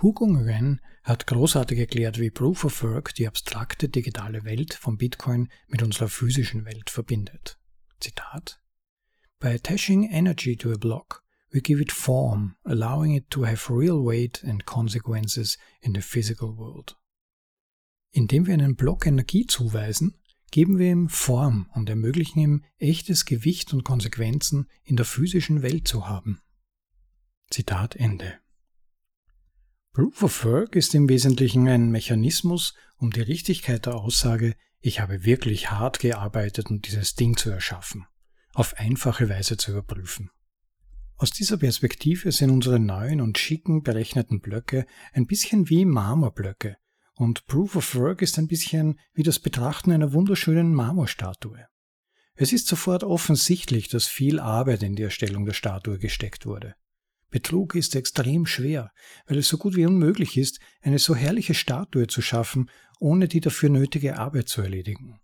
Hugo 0.00 0.26
Nguyen 0.26 0.80
hat 1.02 1.26
großartig 1.26 1.78
erklärt, 1.78 2.18
wie 2.18 2.30
Proof 2.30 2.64
of 2.64 2.82
Work 2.84 3.14
die 3.16 3.28
abstrakte 3.28 3.90
digitale 3.90 4.44
Welt 4.44 4.72
von 4.72 4.96
Bitcoin 4.96 5.50
mit 5.68 5.82
unserer 5.82 6.08
physischen 6.08 6.64
Welt 6.64 6.88
verbindet. 6.88 7.58
Zitat 8.00 8.59
By 9.40 9.54
attaching 9.54 10.08
energy 10.10 10.54
to 10.56 10.70
a 10.72 10.78
block, 10.78 11.22
we 11.52 11.60
give 11.60 11.80
it 11.80 11.90
form, 11.90 12.56
allowing 12.64 13.14
it 13.14 13.30
to 13.30 13.44
have 13.44 13.70
real 13.70 14.04
weight 14.04 14.42
and 14.44 14.64
consequences 14.66 15.56
in 15.80 15.94
the 15.94 16.02
physical 16.02 16.56
world. 16.56 16.96
Indem 18.12 18.46
wir 18.46 18.54
einem 18.54 18.76
Block 18.76 19.06
Energie 19.06 19.46
zuweisen, 19.46 20.14
geben 20.50 20.78
wir 20.78 20.90
ihm 20.90 21.08
Form 21.08 21.70
und 21.74 21.88
ermöglichen 21.88 22.40
ihm 22.40 22.64
echtes 22.78 23.24
Gewicht 23.24 23.72
und 23.72 23.84
Konsequenzen 23.84 24.68
in 24.84 24.96
der 24.96 25.06
physischen 25.06 25.62
Welt 25.62 25.88
zu 25.88 26.08
haben. 26.08 26.40
Zitat 27.50 27.96
Ende. 27.96 28.38
Proof 29.92 30.22
of 30.22 30.44
Work 30.44 30.76
ist 30.76 30.94
im 30.94 31.08
Wesentlichen 31.08 31.66
ein 31.66 31.90
Mechanismus, 31.90 32.74
um 32.96 33.10
die 33.10 33.22
Richtigkeit 33.22 33.86
der 33.86 33.96
Aussage, 33.96 34.54
ich 34.80 35.00
habe 35.00 35.24
wirklich 35.24 35.70
hart 35.70 35.98
gearbeitet, 35.98 36.70
um 36.70 36.80
dieses 36.80 37.14
Ding 37.14 37.36
zu 37.36 37.50
erschaffen, 37.50 38.06
auf 38.52 38.74
einfache 38.78 39.28
Weise 39.28 39.56
zu 39.56 39.72
überprüfen. 39.72 40.30
Aus 41.16 41.30
dieser 41.30 41.58
Perspektive 41.58 42.32
sind 42.32 42.50
unsere 42.50 42.78
neuen 42.78 43.20
und 43.20 43.38
schicken 43.38 43.82
berechneten 43.82 44.40
Blöcke 44.40 44.86
ein 45.12 45.26
bisschen 45.26 45.68
wie 45.68 45.84
Marmorblöcke 45.84 46.76
und 47.14 47.46
Proof 47.46 47.76
of 47.76 47.94
Work 47.96 48.22
ist 48.22 48.38
ein 48.38 48.48
bisschen 48.48 48.98
wie 49.12 49.22
das 49.22 49.38
Betrachten 49.38 49.92
einer 49.92 50.14
wunderschönen 50.14 50.74
Marmorstatue. 50.74 51.66
Es 52.34 52.54
ist 52.54 52.66
sofort 52.66 53.04
offensichtlich, 53.04 53.88
dass 53.88 54.06
viel 54.06 54.40
Arbeit 54.40 54.82
in 54.82 54.96
die 54.96 55.02
Erstellung 55.02 55.44
der 55.44 55.52
Statue 55.52 55.98
gesteckt 55.98 56.46
wurde. 56.46 56.74
Betrug 57.28 57.74
ist 57.74 57.94
extrem 57.94 58.46
schwer, 58.46 58.90
weil 59.26 59.36
es 59.36 59.48
so 59.48 59.58
gut 59.58 59.76
wie 59.76 59.84
unmöglich 59.84 60.38
ist, 60.38 60.60
eine 60.80 60.98
so 60.98 61.14
herrliche 61.14 61.52
Statue 61.52 62.06
zu 62.06 62.22
schaffen, 62.22 62.70
ohne 62.98 63.28
die 63.28 63.40
dafür 63.40 63.68
nötige 63.68 64.18
Arbeit 64.18 64.48
zu 64.48 64.62
erledigen. 64.62 65.20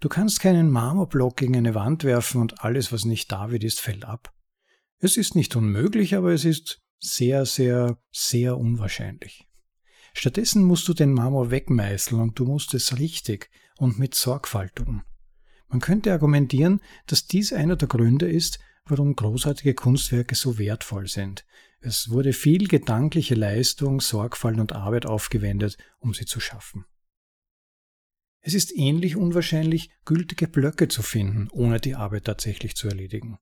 Du 0.00 0.08
kannst 0.08 0.40
keinen 0.40 0.70
Marmorblock 0.70 1.36
gegen 1.36 1.56
eine 1.56 1.74
Wand 1.74 2.04
werfen 2.04 2.40
und 2.40 2.64
alles, 2.64 2.90
was 2.90 3.04
nicht 3.04 3.30
David 3.30 3.62
ist, 3.62 3.80
fällt 3.80 4.06
ab. 4.06 4.32
Es 4.98 5.18
ist 5.18 5.34
nicht 5.34 5.56
unmöglich, 5.56 6.14
aber 6.14 6.32
es 6.32 6.46
ist 6.46 6.80
sehr, 6.98 7.44
sehr, 7.44 7.98
sehr 8.10 8.56
unwahrscheinlich. 8.56 9.46
Stattdessen 10.14 10.64
musst 10.64 10.88
du 10.88 10.94
den 10.94 11.12
Marmor 11.12 11.50
wegmeißeln 11.50 12.20
und 12.20 12.38
du 12.38 12.46
musst 12.46 12.72
es 12.72 12.98
richtig 12.98 13.50
und 13.76 13.98
mit 13.98 14.14
Sorgfalt 14.14 14.76
tun. 14.76 15.02
Man 15.68 15.80
könnte 15.80 16.12
argumentieren, 16.12 16.80
dass 17.06 17.26
dies 17.26 17.52
einer 17.52 17.76
der 17.76 17.88
Gründe 17.88 18.28
ist, 18.28 18.58
warum 18.86 19.14
großartige 19.14 19.74
Kunstwerke 19.74 20.34
so 20.34 20.58
wertvoll 20.58 21.08
sind. 21.08 21.44
Es 21.80 22.10
wurde 22.10 22.32
viel 22.32 22.68
gedankliche 22.68 23.34
Leistung, 23.34 24.00
Sorgfalt 24.00 24.58
und 24.58 24.72
Arbeit 24.72 25.06
aufgewendet, 25.06 25.76
um 25.98 26.12
sie 26.12 26.24
zu 26.24 26.40
schaffen. 26.40 26.86
Es 28.42 28.54
ist 28.54 28.76
ähnlich 28.76 29.16
unwahrscheinlich, 29.16 29.90
gültige 30.04 30.48
Blöcke 30.48 30.88
zu 30.88 31.02
finden, 31.02 31.48
ohne 31.50 31.78
die 31.78 31.94
Arbeit 31.94 32.24
tatsächlich 32.24 32.74
zu 32.74 32.88
erledigen. 32.88 33.38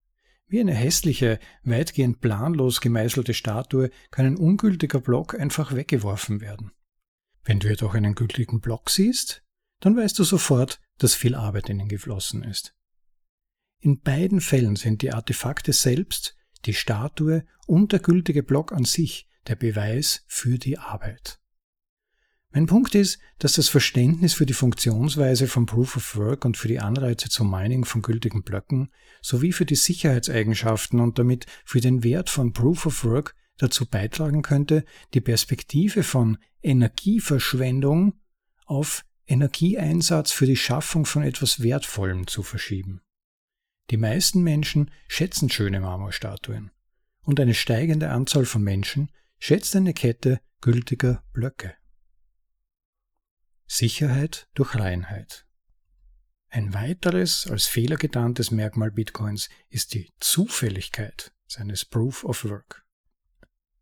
Wie 0.48 0.60
eine 0.60 0.74
hässliche, 0.74 1.38
weitgehend 1.62 2.20
planlos 2.20 2.80
gemeißelte 2.80 3.34
Statue 3.34 3.90
kann 4.10 4.26
ein 4.26 4.36
ungültiger 4.36 5.00
Block 5.00 5.38
einfach 5.38 5.74
weggeworfen 5.74 6.40
werden. 6.40 6.72
Wenn 7.44 7.60
du 7.60 7.68
jedoch 7.68 7.94
einen 7.94 8.14
gültigen 8.14 8.60
Block 8.60 8.90
siehst, 8.90 9.44
dann 9.80 9.96
weißt 9.96 10.18
du 10.18 10.24
sofort, 10.24 10.80
dass 10.96 11.14
viel 11.14 11.34
Arbeit 11.34 11.68
in 11.68 11.80
ihn 11.80 11.88
geflossen 11.88 12.42
ist. 12.42 12.74
In 13.80 14.00
beiden 14.00 14.40
Fällen 14.40 14.74
sind 14.74 15.02
die 15.02 15.12
Artefakte 15.12 15.72
selbst, 15.72 16.36
die 16.64 16.74
Statue 16.74 17.44
und 17.66 17.92
der 17.92 18.00
gültige 18.00 18.42
Block 18.42 18.72
an 18.72 18.84
sich 18.84 19.28
der 19.46 19.54
Beweis 19.54 20.24
für 20.26 20.58
die 20.58 20.78
Arbeit. 20.78 21.40
Mein 22.50 22.66
Punkt 22.66 22.94
ist, 22.94 23.18
dass 23.38 23.54
das 23.54 23.68
Verständnis 23.68 24.34
für 24.34 24.46
die 24.46 24.54
Funktionsweise 24.54 25.48
von 25.48 25.66
Proof 25.66 25.96
of 25.96 26.16
Work 26.16 26.44
und 26.44 26.56
für 26.56 26.68
die 26.68 26.80
Anreize 26.80 27.28
zum 27.28 27.50
Mining 27.50 27.84
von 27.84 28.00
gültigen 28.00 28.42
Blöcken 28.42 28.90
sowie 29.20 29.52
für 29.52 29.66
die 29.66 29.74
Sicherheitseigenschaften 29.74 31.00
und 31.00 31.18
damit 31.18 31.46
für 31.64 31.80
den 31.80 32.02
Wert 32.02 32.30
von 32.30 32.54
Proof 32.54 32.86
of 32.86 33.04
Work 33.04 33.34
dazu 33.58 33.86
beitragen 33.86 34.42
könnte, 34.42 34.84
die 35.12 35.20
Perspektive 35.20 36.02
von 36.02 36.38
Energieverschwendung 36.62 38.14
auf 38.64 39.04
Energieeinsatz 39.26 40.32
für 40.32 40.46
die 40.46 40.56
Schaffung 40.56 41.04
von 41.04 41.22
etwas 41.22 41.62
Wertvollem 41.62 42.26
zu 42.26 42.42
verschieben. 42.42 43.02
Die 43.90 43.96
meisten 43.98 44.42
Menschen 44.42 44.90
schätzen 45.06 45.50
schöne 45.50 45.80
Marmorstatuen 45.80 46.70
und 47.22 47.40
eine 47.40 47.54
steigende 47.54 48.10
Anzahl 48.10 48.46
von 48.46 48.62
Menschen 48.62 49.10
schätzt 49.38 49.76
eine 49.76 49.92
Kette 49.92 50.40
gültiger 50.60 51.22
Blöcke. 51.32 51.77
Sicherheit 53.70 54.48
durch 54.54 54.74
Reinheit. 54.74 55.46
Ein 56.48 56.72
weiteres 56.72 57.46
als 57.46 57.66
Fehler 57.66 57.96
getarntes 57.96 58.50
Merkmal 58.50 58.90
Bitcoins 58.90 59.50
ist 59.68 59.92
die 59.92 60.10
Zufälligkeit 60.18 61.32
seines 61.46 61.84
Proof 61.84 62.24
of 62.24 62.44
Work. 62.44 62.86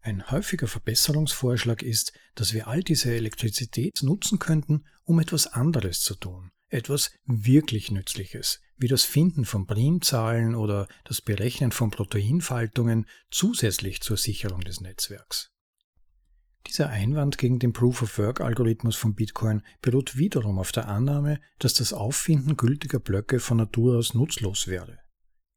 Ein 0.01 0.29
häufiger 0.31 0.67
Verbesserungsvorschlag 0.67 1.83
ist, 1.83 2.13
dass 2.35 2.53
wir 2.53 2.67
all 2.67 2.83
diese 2.83 3.15
Elektrizität 3.15 4.03
nutzen 4.03 4.41
könnten, 4.41 4.85
um 5.05 5.21
etwas 5.21 5.47
anderes 5.47 6.01
zu 6.01 6.17
tun, 6.17 6.51
etwas 6.69 7.13
wirklich 7.25 7.93
Nützliches, 7.93 8.61
wie 8.77 8.89
das 8.89 9.05
Finden 9.05 9.45
von 9.45 9.69
Primzahlen 9.69 10.57
oder 10.57 10.89
das 11.05 11.21
Berechnen 11.21 11.71
von 11.71 11.93
Proteinfaltungen 11.93 13.07
zusätzlich 13.31 14.01
zur 14.01 14.17
Sicherung 14.17 14.63
des 14.63 14.81
Netzwerks. 14.81 15.53
Dieser 16.67 16.89
Einwand 16.89 17.39
gegen 17.39 17.59
den 17.59 17.73
Proof-of-Work-Algorithmus 17.73 18.97
von 18.97 19.15
Bitcoin 19.15 19.63
beruht 19.81 20.17
wiederum 20.17 20.59
auf 20.59 20.73
der 20.73 20.89
Annahme, 20.89 21.41
dass 21.59 21.75
das 21.75 21.93
Auffinden 21.93 22.57
gültiger 22.57 22.99
Blöcke 22.99 23.39
von 23.39 23.59
Natur 23.59 23.97
aus 23.97 24.15
nutzlos 24.15 24.67
wäre. 24.67 24.99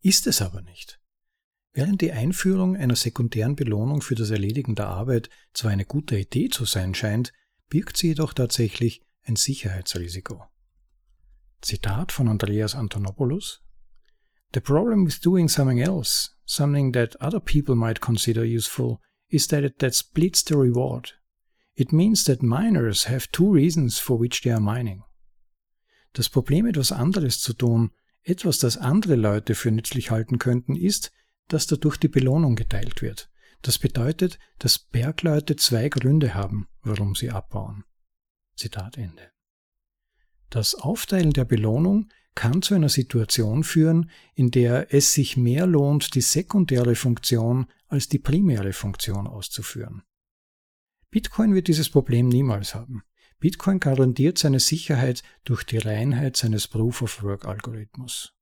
Ist 0.02 0.28
es 0.28 0.42
aber 0.42 0.62
nicht. 0.62 1.00
Während 1.74 2.02
die 2.02 2.12
Einführung 2.12 2.76
einer 2.76 2.96
sekundären 2.96 3.56
Belohnung 3.56 4.02
für 4.02 4.16
das 4.16 4.30
Erledigen 4.30 4.76
der 4.76 4.88
Arbeit 4.88 5.30
zwar 5.54 5.72
eine 5.72 5.86
gute 5.86 6.18
Idee 6.18 6.50
zu 6.50 6.66
sein 6.66 6.94
scheint, 6.94 7.34
birgt 7.70 7.98
sie 7.98 8.10
jedoch 8.10 8.34
tatsächlich 8.34 9.02
ein 9.24 9.36
Sicherheitsrisiko. 9.36 10.46
Zitat 11.62 12.12
von 12.12 12.28
Andreas 12.28 12.76
Antonopoulos 12.76 13.62
The 14.54 14.62
problem 14.62 15.06
with 15.06 15.20
doing 15.22 15.48
something 15.48 15.80
else, 15.80 16.32
something 16.46 16.92
that 16.94 17.16
other 17.22 17.40
people 17.40 17.76
might 17.76 18.02
consider 18.02 18.44
useful, 18.44 19.00
is 19.30 19.48
that 19.48 19.64
it 19.64 19.80
that 19.80 19.94
splits 19.94 20.44
the 20.44 20.56
reward. 20.56 21.16
It 21.74 21.94
means 21.94 22.26
that 22.26 22.44
miners 22.44 23.08
have 23.08 23.32
two 23.32 23.54
reasons 23.54 24.00
for 24.00 24.20
which 24.20 24.42
they 24.42 24.52
are 24.52 24.60
mining. 24.60 25.04
Das 26.14 26.28
Problem, 26.28 26.66
etwas 26.66 26.92
anderes 26.92 27.40
zu 27.40 27.54
tun, 27.54 27.92
etwas, 28.24 28.60
das 28.60 28.78
andere 28.78 29.16
Leute 29.16 29.56
für 29.56 29.72
nützlich 29.72 30.12
halten 30.12 30.40
könnten, 30.40 30.76
ist, 30.76 31.12
dass 31.48 31.68
dadurch 31.68 31.98
die 31.98 32.08
Belohnung 32.08 32.56
geteilt 32.56 33.02
wird. 33.02 33.30
Das 33.62 33.78
bedeutet, 33.78 34.40
dass 34.58 34.80
Bergleute 34.80 35.56
zwei 35.56 35.90
Gründe 35.90 36.34
haben, 36.34 36.68
warum 36.82 37.16
sie 37.16 37.30
abbauen. 37.30 37.84
Zitat 38.56 38.98
Ende. 38.98 39.32
Das 40.50 40.76
Aufteilen 40.76 41.32
der 41.32 41.46
Belohnung 41.46 42.10
kann 42.36 42.62
zu 42.62 42.74
einer 42.74 42.90
Situation 42.90 43.64
führen, 43.64 44.10
in 44.34 44.52
der 44.52 44.94
es 44.94 45.14
sich 45.14 45.38
mehr 45.38 45.68
lohnt, 45.68 46.16
die 46.16 46.22
sekundäre 46.22 46.96
Funktion 46.96 47.68
als 47.90 48.08
die 48.08 48.20
primäre 48.20 48.72
Funktion 48.74 49.28
auszuführen. 49.28 50.04
Bitcoin 51.12 51.54
wird 51.54 51.68
dieses 51.68 51.90
Problem 51.90 52.30
niemals 52.30 52.76
haben. 52.76 53.04
Bitcoin 53.40 53.80
garantiert 53.80 54.38
seine 54.38 54.60
Sicherheit 54.60 55.24
durch 55.44 55.64
die 55.64 55.78
Reinheit 55.78 56.38
seines 56.38 56.68
Proof-of-Work-Algorithmus. 56.68 58.34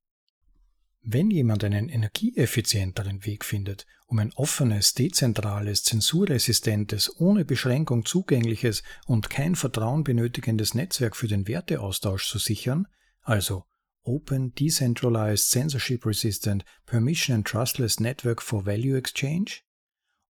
Wenn 1.02 1.30
jemand 1.32 1.64
einen 1.64 1.88
energieeffizienteren 1.88 3.26
Weg 3.26 3.46
findet, 3.46 3.86
um 4.08 4.20
ein 4.20 4.34
offenes, 4.34 4.94
dezentrales, 4.94 5.84
zensurresistentes, 5.84 7.20
ohne 7.20 7.46
Beschränkung 7.46 8.06
zugängliches 8.06 8.84
und 9.06 9.30
kein 9.30 9.56
Vertrauen 9.56 10.04
benötigendes 10.04 10.74
Netzwerk 10.74 11.16
für 11.16 11.28
den 11.28 11.48
Werteaustausch 11.48 12.28
zu 12.28 12.40
sichern, 12.40 12.88
also 13.22 13.64
Open, 14.08 14.54
Decentralized, 14.56 15.50
Censorship 15.50 16.06
Resistant, 16.06 16.64
Permission 16.86 17.36
and 17.36 17.46
Trustless 17.46 18.00
Network 18.00 18.42
for 18.42 18.66
Value 18.66 18.98
Exchange? 18.98 19.62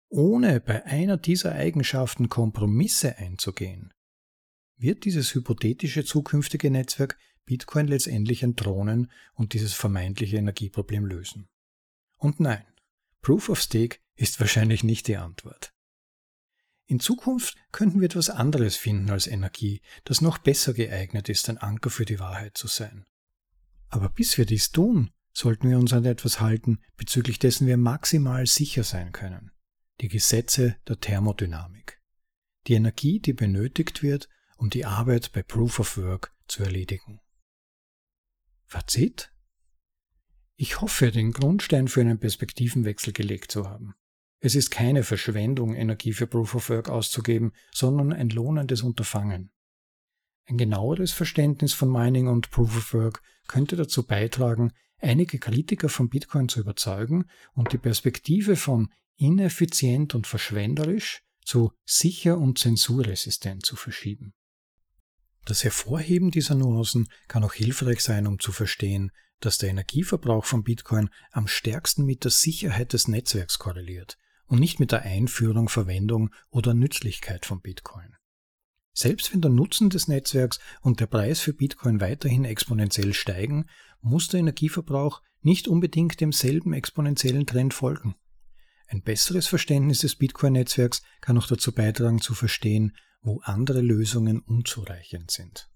Ohne 0.08 0.60
bei 0.60 0.84
einer 0.84 1.16
dieser 1.16 1.52
Eigenschaften 1.52 2.28
Kompromisse 2.28 3.16
einzugehen, 3.18 3.92
wird 4.76 5.04
dieses 5.04 5.34
hypothetische 5.34 6.04
zukünftige 6.04 6.70
Netzwerk 6.70 7.16
Bitcoin 7.44 7.86
letztendlich 7.86 8.42
entthronen 8.42 9.10
und 9.34 9.52
dieses 9.52 9.74
vermeintliche 9.74 10.38
Energieproblem 10.38 11.06
lösen. 11.06 11.48
Und 12.16 12.40
nein, 12.40 12.64
Proof 13.22 13.48
of 13.48 13.60
Stake 13.60 13.98
ist 14.16 14.40
wahrscheinlich 14.40 14.82
nicht 14.82 15.06
die 15.06 15.16
Antwort. 15.16 15.72
In 16.86 17.00
Zukunft 17.00 17.56
könnten 17.70 18.00
wir 18.00 18.06
etwas 18.06 18.30
anderes 18.30 18.76
finden 18.76 19.10
als 19.10 19.26
Energie, 19.26 19.82
das 20.04 20.20
noch 20.20 20.38
besser 20.38 20.72
geeignet 20.72 21.28
ist, 21.28 21.48
ein 21.48 21.58
Anker 21.58 21.90
für 21.90 22.04
die 22.04 22.18
Wahrheit 22.18 22.56
zu 22.56 22.66
sein. 22.66 23.04
Aber 23.88 24.08
bis 24.08 24.38
wir 24.38 24.46
dies 24.46 24.70
tun, 24.70 25.10
sollten 25.32 25.70
wir 25.70 25.78
uns 25.78 25.92
an 25.92 26.04
etwas 26.04 26.40
halten, 26.40 26.80
bezüglich 26.96 27.38
dessen 27.38 27.66
wir 27.66 27.76
maximal 27.76 28.46
sicher 28.46 28.84
sein 28.84 29.12
können. 29.12 29.52
Die 30.00 30.08
Gesetze 30.08 30.76
der 30.86 31.00
Thermodynamik. 31.00 32.00
Die 32.66 32.74
Energie, 32.74 33.20
die 33.20 33.32
benötigt 33.32 34.02
wird, 34.02 34.28
um 34.56 34.70
die 34.70 34.84
Arbeit 34.84 35.32
bei 35.32 35.42
Proof 35.42 35.78
of 35.80 35.96
Work 35.96 36.34
zu 36.48 36.62
erledigen. 36.62 37.20
Fazit? 38.66 39.32
Ich 40.56 40.80
hoffe, 40.80 41.12
den 41.12 41.32
Grundstein 41.32 41.88
für 41.88 42.00
einen 42.00 42.18
Perspektivenwechsel 42.18 43.12
gelegt 43.12 43.52
zu 43.52 43.68
haben. 43.68 43.94
Es 44.40 44.54
ist 44.54 44.70
keine 44.70 45.02
Verschwendung, 45.02 45.74
Energie 45.74 46.12
für 46.12 46.26
Proof 46.26 46.54
of 46.54 46.68
Work 46.68 46.88
auszugeben, 46.88 47.52
sondern 47.72 48.12
ein 48.12 48.30
lohnendes 48.30 48.82
Unterfangen. 48.82 49.50
Ein 50.48 50.56
genaueres 50.56 51.12
Verständnis 51.12 51.74
von 51.74 51.92
Mining 51.92 52.26
und 52.26 52.50
Proof 52.50 52.74
of 52.74 52.94
Work 52.94 53.22
könnte 53.48 53.76
dazu 53.76 54.06
beitragen, 54.06 54.72
einige 54.98 55.38
Kritiker 55.38 55.90
von 55.90 56.08
Bitcoin 56.08 56.48
zu 56.48 56.60
überzeugen 56.60 57.26
und 57.52 57.72
die 57.74 57.78
Perspektive 57.78 58.56
von 58.56 58.88
ineffizient 59.16 60.14
und 60.14 60.26
verschwenderisch 60.26 61.22
zu 61.44 61.72
sicher 61.84 62.38
und 62.38 62.58
zensurresistent 62.58 63.66
zu 63.66 63.76
verschieben. 63.76 64.32
Das 65.44 65.64
Hervorheben 65.64 66.30
dieser 66.30 66.54
Nuancen 66.54 67.08
kann 67.26 67.44
auch 67.44 67.54
hilfreich 67.54 68.00
sein, 68.00 68.26
um 68.26 68.38
zu 68.38 68.50
verstehen, 68.50 69.12
dass 69.40 69.58
der 69.58 69.68
Energieverbrauch 69.68 70.46
von 70.46 70.62
Bitcoin 70.64 71.10
am 71.30 71.46
stärksten 71.46 72.04
mit 72.04 72.24
der 72.24 72.30
Sicherheit 72.30 72.94
des 72.94 73.06
Netzwerks 73.06 73.58
korreliert 73.58 74.16
und 74.46 74.60
nicht 74.60 74.80
mit 74.80 74.92
der 74.92 75.02
Einführung, 75.02 75.68
Verwendung 75.68 76.30
oder 76.48 76.72
Nützlichkeit 76.72 77.44
von 77.44 77.60
Bitcoin. 77.60 78.17
Selbst 78.98 79.32
wenn 79.32 79.40
der 79.40 79.52
Nutzen 79.52 79.90
des 79.90 80.08
Netzwerks 80.08 80.58
und 80.80 80.98
der 80.98 81.06
Preis 81.06 81.38
für 81.38 81.52
Bitcoin 81.52 82.00
weiterhin 82.00 82.44
exponentiell 82.44 83.14
steigen, 83.14 83.66
muss 84.00 84.26
der 84.26 84.40
Energieverbrauch 84.40 85.22
nicht 85.40 85.68
unbedingt 85.68 86.20
demselben 86.20 86.72
exponentiellen 86.72 87.46
Trend 87.46 87.74
folgen. 87.74 88.16
Ein 88.88 89.02
besseres 89.02 89.46
Verständnis 89.46 90.00
des 90.00 90.16
Bitcoin-Netzwerks 90.16 91.02
kann 91.20 91.38
auch 91.38 91.46
dazu 91.46 91.70
beitragen 91.70 92.20
zu 92.20 92.34
verstehen, 92.34 92.96
wo 93.22 93.40
andere 93.44 93.82
Lösungen 93.82 94.40
unzureichend 94.40 95.30
sind. 95.30 95.70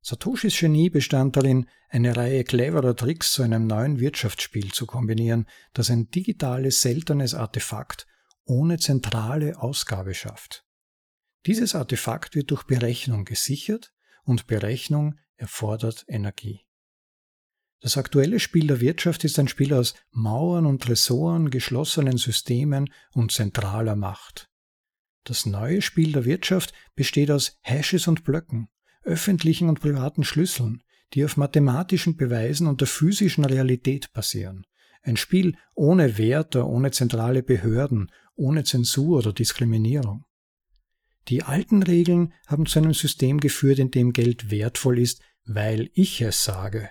Satoshis 0.00 0.56
Genie 0.56 0.90
bestand 0.90 1.34
darin, 1.34 1.66
eine 1.88 2.16
Reihe 2.16 2.44
cleverer 2.44 2.94
Tricks 2.94 3.32
zu 3.32 3.42
einem 3.42 3.66
neuen 3.66 3.98
Wirtschaftsspiel 3.98 4.70
zu 4.72 4.86
kombinieren, 4.86 5.48
das 5.74 5.90
ein 5.90 6.08
digitales, 6.08 6.82
seltenes 6.82 7.34
Artefakt 7.34 8.06
ohne 8.44 8.78
zentrale 8.78 9.60
Ausgabe 9.60 10.14
schafft. 10.14 10.64
Dieses 11.46 11.74
Artefakt 11.74 12.34
wird 12.34 12.50
durch 12.50 12.64
Berechnung 12.64 13.24
gesichert 13.24 13.92
und 14.24 14.46
Berechnung 14.46 15.18
erfordert 15.36 16.04
Energie. 16.06 16.60
Das 17.80 17.96
aktuelle 17.96 18.38
Spiel 18.38 18.68
der 18.68 18.80
Wirtschaft 18.80 19.24
ist 19.24 19.40
ein 19.40 19.48
Spiel 19.48 19.74
aus 19.74 19.94
Mauern 20.12 20.66
und 20.66 20.84
Tresoren, 20.84 21.50
geschlossenen 21.50 22.16
Systemen 22.16 22.92
und 23.12 23.32
zentraler 23.32 23.96
Macht. 23.96 24.48
Das 25.24 25.46
neue 25.46 25.82
Spiel 25.82 26.12
der 26.12 26.24
Wirtschaft 26.24 26.72
besteht 26.94 27.32
aus 27.32 27.58
Hashes 27.60 28.06
und 28.06 28.22
Blöcken, 28.22 28.68
öffentlichen 29.02 29.68
und 29.68 29.80
privaten 29.80 30.22
Schlüsseln, 30.22 30.84
die 31.12 31.24
auf 31.24 31.36
mathematischen 31.36 32.16
Beweisen 32.16 32.68
und 32.68 32.80
der 32.80 32.88
physischen 32.88 33.44
Realität 33.44 34.12
basieren. 34.12 34.64
Ein 35.02 35.16
Spiel 35.16 35.56
ohne 35.74 36.18
Werte, 36.18 36.64
ohne 36.64 36.92
zentrale 36.92 37.42
Behörden, 37.42 38.12
ohne 38.36 38.62
Zensur 38.62 39.18
oder 39.18 39.32
Diskriminierung. 39.32 40.24
Die 41.32 41.44
alten 41.44 41.82
Regeln 41.82 42.34
haben 42.46 42.66
zu 42.66 42.78
einem 42.78 42.92
System 42.92 43.40
geführt, 43.40 43.78
in 43.78 43.90
dem 43.90 44.12
Geld 44.12 44.50
wertvoll 44.50 44.98
ist, 44.98 45.22
weil 45.46 45.88
ich 45.94 46.20
es 46.20 46.44
sage, 46.44 46.90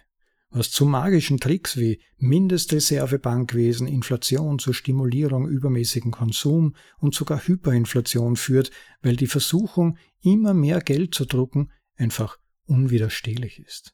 was 0.49 0.71
zu 0.71 0.87
magischen 0.87 1.39
Tricks 1.39 1.77
wie 1.77 2.01
Mindestreservebankwesen, 2.17 3.85
Inflation 3.85 4.57
zur 4.57 4.73
Stimulierung 4.73 5.47
übermäßigen 5.47 6.09
Konsum 6.09 6.75
und 6.97 7.13
sogar 7.13 7.39
Hyperinflation 7.39 8.35
führt, 8.35 8.71
weil 9.03 9.15
die 9.15 9.27
Versuchung, 9.27 9.99
immer 10.23 10.55
mehr 10.55 10.81
Geld 10.81 11.13
zu 11.13 11.25
drucken, 11.25 11.71
einfach 11.95 12.39
unwiderstehlich 12.65 13.59
ist. 13.59 13.93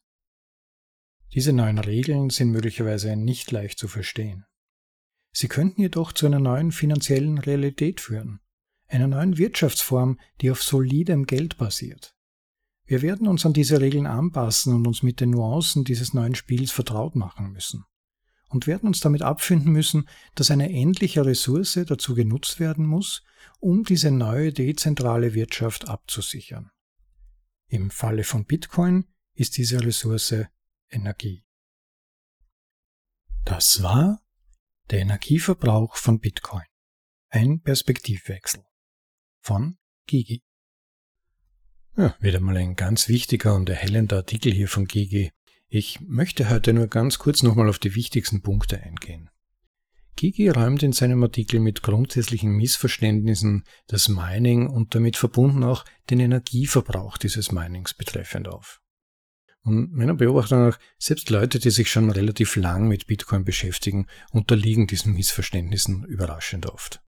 Diese 1.33 1.51
neuen 1.51 1.77
Regeln 1.77 2.29
sind 2.29 2.51
möglicherweise 2.51 3.17
nicht 3.17 3.51
leicht 3.51 3.79
zu 3.79 3.89
verstehen. 3.89 4.45
Sie 5.33 5.49
könnten 5.49 5.81
jedoch 5.81 6.13
zu 6.13 6.25
einer 6.25 6.39
neuen 6.39 6.71
finanziellen 6.71 7.37
Realität 7.37 7.99
führen, 7.99 8.39
einer 8.87 9.07
neuen 9.07 9.37
Wirtschaftsform, 9.37 10.19
die 10.41 10.51
auf 10.51 10.63
solidem 10.63 11.25
Geld 11.25 11.57
basiert. 11.57 12.15
Wir 12.85 13.01
werden 13.01 13.27
uns 13.27 13.45
an 13.45 13.51
diese 13.51 13.81
Regeln 13.81 14.07
anpassen 14.07 14.73
und 14.73 14.87
uns 14.87 15.03
mit 15.03 15.19
den 15.19 15.31
Nuancen 15.31 15.83
dieses 15.83 16.13
neuen 16.13 16.35
Spiels 16.35 16.71
vertraut 16.71 17.15
machen 17.15 17.51
müssen. 17.51 17.83
Und 18.49 18.65
werden 18.65 18.87
uns 18.87 19.01
damit 19.01 19.23
abfinden 19.23 19.73
müssen, 19.73 20.07
dass 20.35 20.51
eine 20.51 20.71
endliche 20.71 21.25
Ressource 21.25 21.77
dazu 21.85 22.15
genutzt 22.15 22.61
werden 22.61 22.85
muss, 22.85 23.23
um 23.59 23.83
diese 23.83 24.09
neue 24.09 24.53
dezentrale 24.53 25.33
Wirtschaft 25.33 25.89
abzusichern. 25.89 26.71
Im 27.67 27.91
Falle 27.91 28.23
von 28.23 28.45
Bitcoin 28.45 29.05
ist 29.33 29.57
diese 29.57 29.83
Ressource 29.83 30.45
Energie. 30.89 31.43
Das 33.43 33.83
war 33.83 34.21
der 34.91 34.99
Energieverbrauch 34.99 35.97
von 35.97 36.21
Bitcoin. 36.21 36.63
Ein 37.29 37.61
Perspektivwechsel 37.61 38.63
von 39.47 39.77
Gigi. 40.07 40.43
Ja, 41.95 42.13
wieder 42.19 42.41
mal 42.41 42.57
ein 42.57 42.75
ganz 42.75 43.07
wichtiger 43.07 43.55
und 43.55 43.69
erhellender 43.69 44.17
Artikel 44.17 44.51
hier 44.51 44.67
von 44.67 44.87
Gigi. 44.87 45.31
Ich 45.69 46.01
möchte 46.01 46.49
heute 46.49 46.73
nur 46.73 46.87
ganz 46.87 47.17
kurz 47.17 47.43
nochmal 47.43 47.69
auf 47.69 47.79
die 47.79 47.95
wichtigsten 47.95 48.41
Punkte 48.41 48.83
eingehen. 48.83 49.29
Gigi 50.17 50.49
räumt 50.49 50.83
in 50.83 50.91
seinem 50.91 51.23
Artikel 51.23 51.61
mit 51.61 51.81
grundsätzlichen 51.81 52.51
Missverständnissen 52.57 53.63
das 53.87 54.09
Mining 54.09 54.67
und 54.67 54.93
damit 54.95 55.15
verbunden 55.15 55.63
auch 55.63 55.85
den 56.09 56.19
Energieverbrauch 56.19 57.17
dieses 57.17 57.53
Minings 57.53 57.93
betreffend 57.93 58.49
auf. 58.49 58.81
Und 59.61 59.93
meiner 59.93 60.15
Beobachtung 60.15 60.59
nach, 60.59 60.79
selbst 60.99 61.29
Leute, 61.29 61.59
die 61.59 61.71
sich 61.71 61.89
schon 61.89 62.09
relativ 62.09 62.57
lang 62.57 62.89
mit 62.89 63.07
Bitcoin 63.07 63.45
beschäftigen, 63.45 64.07
unterliegen 64.31 64.87
diesen 64.87 65.13
Missverständnissen 65.13 66.03
überraschend 66.03 66.65
oft. 66.65 67.01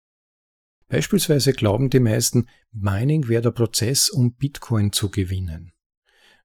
Beispielsweise 0.90 1.54
glauben 1.54 1.90
die 1.90 2.00
meisten, 2.00 2.48
Mining 2.72 3.28
wäre 3.28 3.44
der 3.44 3.52
Prozess, 3.52 4.10
um 4.10 4.34
Bitcoin 4.34 4.92
zu 4.92 5.10
gewinnen. 5.10 5.72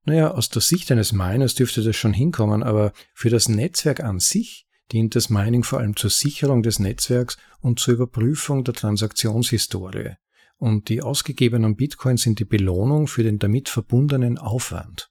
Naja, 0.04 0.32
aus 0.32 0.50
der 0.50 0.60
Sicht 0.60 0.92
eines 0.92 1.12
Miners 1.12 1.54
dürfte 1.54 1.82
das 1.82 1.96
schon 1.96 2.12
hinkommen, 2.12 2.62
aber 2.62 2.92
für 3.14 3.30
das 3.30 3.48
Netzwerk 3.48 4.00
an 4.00 4.20
sich 4.20 4.66
dient 4.92 5.16
das 5.16 5.30
Mining 5.30 5.64
vor 5.64 5.78
allem 5.78 5.96
zur 5.96 6.10
Sicherung 6.10 6.62
des 6.62 6.78
Netzwerks 6.78 7.38
und 7.60 7.80
zur 7.80 7.94
Überprüfung 7.94 8.64
der 8.64 8.74
Transaktionshistorie. 8.74 10.16
Und 10.58 10.90
die 10.90 11.02
ausgegebenen 11.02 11.74
Bitcoins 11.74 12.22
sind 12.22 12.38
die 12.38 12.44
Belohnung 12.44 13.06
für 13.06 13.22
den 13.22 13.38
damit 13.38 13.70
verbundenen 13.70 14.36
Aufwand. 14.36 15.10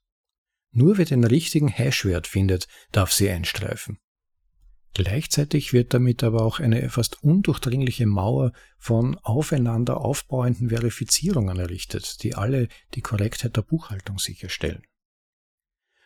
Nur 0.72 0.98
wer 0.98 1.06
den 1.06 1.24
richtigen 1.24 1.67
Hashwert 1.67 2.28
findet, 2.28 2.67
darf 2.91 3.12
sie 3.12 3.30
einstreifen. 3.30 3.98
Gleichzeitig 4.93 5.73
wird 5.73 5.93
damit 5.95 6.23
aber 6.23 6.43
auch 6.43 6.60
eine 6.60 6.88
fast 6.89 7.23
undurchdringliche 7.23 8.06
Mauer 8.06 8.51
von 8.77 9.17
aufeinander 9.23 9.97
aufbauenden 9.97 10.69
Verifizierungen 10.69 11.58
errichtet, 11.58 12.21
die 12.21 12.36
alle 12.36 12.67
die 12.93 13.01
Korrektheit 13.01 13.58
der 13.58 13.63
Buchhaltung 13.63 14.19
sicherstellen. 14.19 14.84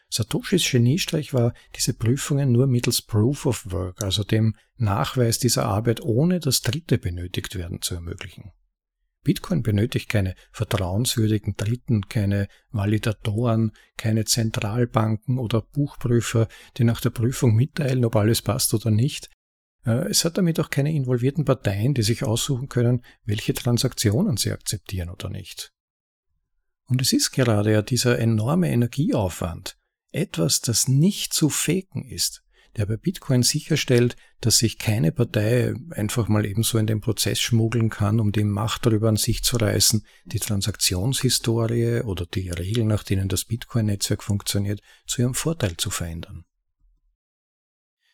Satoshis 0.09 0.69
Geniestreich 0.71 1.33
war, 1.33 1.53
diese 1.75 1.93
Prüfungen 1.93 2.53
nur 2.53 2.67
mittels 2.67 3.01
Proof 3.01 3.45
of 3.45 3.71
Work, 3.71 4.01
also 4.01 4.23
dem 4.23 4.55
Nachweis 4.77 5.37
dieser 5.37 5.65
Arbeit 5.65 6.01
ohne 6.01 6.39
das 6.39 6.61
Dritte 6.61 6.97
benötigt 6.97 7.55
werden, 7.55 7.81
zu 7.81 7.95
ermöglichen. 7.95 8.53
Bitcoin 9.27 9.61
benötigt 9.61 10.07
keine 10.07 10.35
vertrauenswürdigen 10.53 11.57
Dritten, 11.57 12.07
keine 12.07 12.47
Validatoren, 12.71 13.73
keine 13.97 14.23
Zentralbanken 14.23 15.37
oder 15.37 15.61
Buchprüfer, 15.61 16.47
die 16.77 16.85
nach 16.85 17.01
der 17.01 17.09
Prüfung 17.09 17.53
mitteilen, 17.53 18.05
ob 18.05 18.15
alles 18.15 18.41
passt 18.41 18.73
oder 18.73 18.89
nicht. 18.89 19.29
Äh, 19.85 20.07
es 20.09 20.23
hat 20.23 20.37
damit 20.37 20.61
auch 20.61 20.69
keine 20.69 20.93
involvierten 20.93 21.43
Parteien, 21.43 21.93
die 21.93 22.03
sich 22.03 22.23
aussuchen 22.23 22.69
können, 22.69 23.03
welche 23.25 23.53
Transaktionen 23.53 24.37
sie 24.37 24.53
akzeptieren 24.53 25.09
oder 25.09 25.27
nicht. 25.27 25.73
Und 26.85 27.01
es 27.01 27.11
ist 27.11 27.31
gerade 27.31 27.73
ja 27.73 27.81
dieser 27.81 28.17
enorme 28.19 28.69
Energieaufwand, 28.69 29.75
etwas, 30.13 30.61
das 30.61 30.87
nicht 30.87 31.33
zu 31.33 31.49
faken 31.49 32.05
ist, 32.05 32.45
der 32.77 32.85
bei 32.85 32.97
Bitcoin 32.97 33.41
sicherstellt, 33.41 34.15
dass 34.39 34.59
sich 34.59 34.77
keine 34.77 35.11
Partei 35.11 35.73
einfach 35.89 36.27
mal 36.27 36.45
ebenso 36.45 36.77
in 36.77 36.85
den 36.85 37.01
Prozess 37.01 37.39
schmuggeln 37.39 37.89
kann, 37.89 38.19
um 38.19 38.31
die 38.31 38.43
Macht 38.43 38.85
darüber 38.85 39.09
an 39.09 39.17
sich 39.17 39.43
zu 39.43 39.57
reißen, 39.57 40.05
die 40.25 40.39
Transaktionshistorie 40.39 42.01
oder 42.01 42.27
die 42.27 42.49
Regeln, 42.49 42.87
nach 42.87 43.03
denen 43.03 43.29
das 43.29 43.45
Bitcoin-Netzwerk 43.45 44.23
funktioniert, 44.23 44.81
zu 45.07 45.23
ihrem 45.23 45.33
Vorteil 45.33 45.75
zu 45.77 45.89
verändern. 45.89 46.45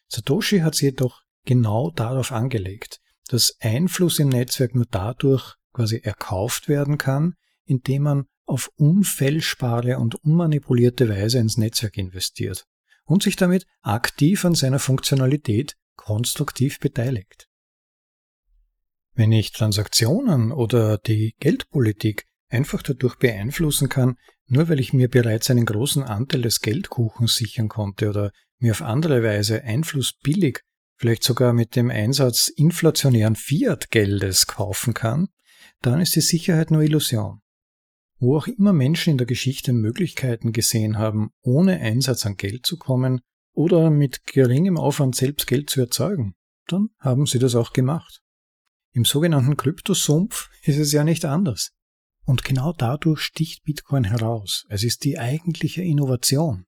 Satoshi 0.08 0.60
hat 0.60 0.76
sie 0.76 0.86
jedoch 0.86 1.24
genau 1.46 1.92
darauf 1.92 2.32
angelegt, 2.32 3.02
dass 3.28 3.58
Einfluss 3.60 4.20
im 4.20 4.30
Netzwerk 4.30 4.76
nur 4.76 4.86
dadurch 4.90 5.56
quasi 5.74 5.98
erkauft 5.98 6.70
werden 6.70 6.98
kann, 6.98 7.36
indem 7.66 8.04
man 8.04 8.26
auf 8.46 8.70
unfälschbare 8.76 9.98
und 9.98 10.16
unmanipulierte 10.16 11.10
Weise 11.10 11.40
ins 11.40 11.58
Netzwerk 11.58 11.98
investiert 11.98 12.66
und 13.06 13.24
sich 13.24 13.36
damit 13.36 13.66
aktiv 13.82 14.46
an 14.46 14.56
seiner 14.56 14.80
Funktionalität 14.80 15.76
konstruktiv 15.96 16.80
beteiligt. 16.80 17.48
Wenn 19.14 19.32
ich 19.32 19.52
Transaktionen 19.52 20.52
oder 20.52 20.98
die 20.98 21.36
Geldpolitik 21.40 22.26
einfach 22.50 22.82
dadurch 22.82 23.16
beeinflussen 23.18 23.90
kann, 23.90 24.16
nur 24.48 24.70
weil 24.70 24.80
ich 24.80 24.94
mir 24.94 25.10
bereits 25.10 25.50
einen 25.50 25.66
großen 25.66 26.04
Anteil 26.04 26.42
des 26.42 26.62
Geldkuchens 26.62 27.36
sichern 27.36 27.70
konnte 27.70 28.10
oder 28.10 28.32
mir 28.60 28.72
auf 28.72 28.82
andere 28.82 29.24
Weise 29.24 29.64
Einfluss 29.64 30.14
billig, 30.14 30.62
vielleicht 30.96 31.24
sogar 31.24 31.54
mit 31.54 31.76
dem 31.76 31.90
Einsatz 31.90 32.48
inflationären 32.48 33.36
Fiat-Geldes 33.36 34.48
kaufen 34.48 34.94
kann, 34.94 35.28
dann 35.82 36.02
ist 36.02 36.16
die 36.16 36.22
Sicherheit 36.22 36.72
nur 36.72 36.82
Illusion. 36.82 37.43
Wo 38.24 38.38
auch 38.38 38.48
immer 38.48 38.72
Menschen 38.72 39.12
in 39.12 39.18
der 39.18 39.28
Geschichte 39.28 39.74
Möglichkeiten 39.74 40.54
gesehen 40.54 40.98
haben, 40.98 41.32
ohne 41.42 41.82
Einsatz 41.82 42.26
an 42.26 42.38
Geld 42.38 42.66
zu 42.66 42.78
kommen 42.78 43.20
oder 43.52 43.90
mit 43.90 44.24
geringem 44.24 44.78
Aufwand 44.78 45.14
selbst 45.14 45.46
Geld 45.46 45.70
zu 45.70 45.82
erzeugen, 45.82 46.34
dann 46.68 46.88
haben 47.00 47.26
sie 47.26 47.38
das 47.38 47.54
auch 47.54 47.74
gemacht. 47.74 48.22
Im 48.94 49.04
sogenannten 49.04 49.58
Kryptosumpf 49.58 50.50
ist 50.62 50.78
es 50.78 50.94
ja 50.94 51.04
nicht 51.04 51.26
anders. 51.26 51.74
Und 52.26 52.46
genau 52.46 52.72
dadurch 52.72 53.20
sticht 53.20 53.66
Bitcoin 53.66 54.06
heraus. 54.06 54.64
Es 54.70 54.86
ist 54.86 55.04
die 55.04 55.20
eigentliche 55.20 55.82
Innovation. 55.82 56.64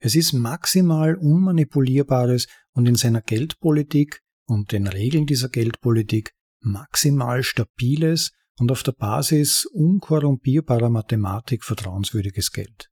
Es 0.00 0.14
ist 0.14 0.34
maximal 0.34 1.14
unmanipulierbares 1.14 2.46
und 2.74 2.86
in 2.86 2.96
seiner 2.96 3.22
Geldpolitik 3.22 4.20
und 4.44 4.72
den 4.72 4.86
Regeln 4.86 5.24
dieser 5.24 5.48
Geldpolitik 5.48 6.34
maximal 6.60 7.42
stabiles 7.42 8.32
und 8.58 8.70
auf 8.70 8.82
der 8.82 8.92
Basis 8.92 9.66
unkorrumpierbarer 9.66 10.90
Mathematik 10.90 11.64
vertrauenswürdiges 11.64 12.52
Geld. 12.52 12.90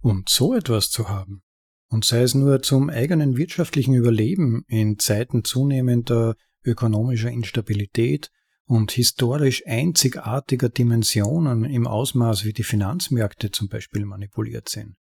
Und 0.00 0.28
so 0.28 0.54
etwas 0.54 0.90
zu 0.90 1.08
haben, 1.08 1.42
und 1.88 2.04
sei 2.04 2.22
es 2.22 2.34
nur 2.34 2.62
zum 2.62 2.90
eigenen 2.90 3.36
wirtschaftlichen 3.36 3.94
Überleben 3.94 4.64
in 4.66 4.98
Zeiten 4.98 5.44
zunehmender 5.44 6.34
ökonomischer 6.64 7.30
Instabilität 7.30 8.30
und 8.64 8.90
historisch 8.90 9.64
einzigartiger 9.66 10.68
Dimensionen 10.68 11.64
im 11.64 11.86
Ausmaß, 11.86 12.44
wie 12.44 12.52
die 12.52 12.64
Finanzmärkte 12.64 13.52
zum 13.52 13.68
Beispiel 13.68 14.04
manipuliert 14.04 14.68
sind. 14.68 14.96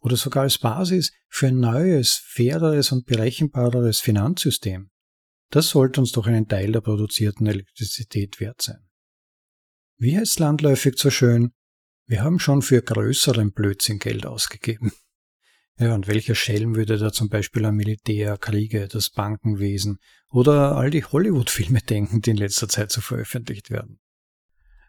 Oder 0.00 0.16
sogar 0.16 0.42
als 0.42 0.58
Basis 0.58 1.12
für 1.28 1.48
ein 1.48 1.60
neues, 1.60 2.20
faireres 2.26 2.92
und 2.92 3.06
berechenbareres 3.06 4.00
Finanzsystem. 4.00 4.90
Das 5.50 5.68
sollte 5.68 6.00
uns 6.00 6.12
doch 6.12 6.26
einen 6.26 6.48
Teil 6.48 6.72
der 6.72 6.80
produzierten 6.80 7.46
Elektrizität 7.46 8.40
wert 8.40 8.62
sein. 8.62 8.86
Wie 9.98 10.16
heißt 10.16 10.38
landläufig 10.40 10.98
so 10.98 11.10
schön? 11.10 11.52
Wir 12.06 12.22
haben 12.22 12.38
schon 12.38 12.62
für 12.62 12.82
größeren 12.82 13.52
Blödsinn 13.52 13.98
Geld 13.98 14.26
ausgegeben. 14.26 14.92
Ja, 15.78 15.94
und 15.94 16.06
welcher 16.08 16.34
Schelm 16.34 16.74
würde 16.74 16.96
da 16.96 17.12
zum 17.12 17.28
Beispiel 17.28 17.66
an 17.66 17.74
Militär, 17.74 18.38
Kriege, 18.38 18.88
das 18.88 19.10
Bankenwesen 19.10 19.98
oder 20.30 20.74
all 20.74 20.88
die 20.88 21.04
Hollywood-Filme 21.04 21.82
denken, 21.82 22.22
die 22.22 22.30
in 22.30 22.38
letzter 22.38 22.66
Zeit 22.66 22.90
so 22.90 23.02
veröffentlicht 23.02 23.68
werden? 23.68 24.00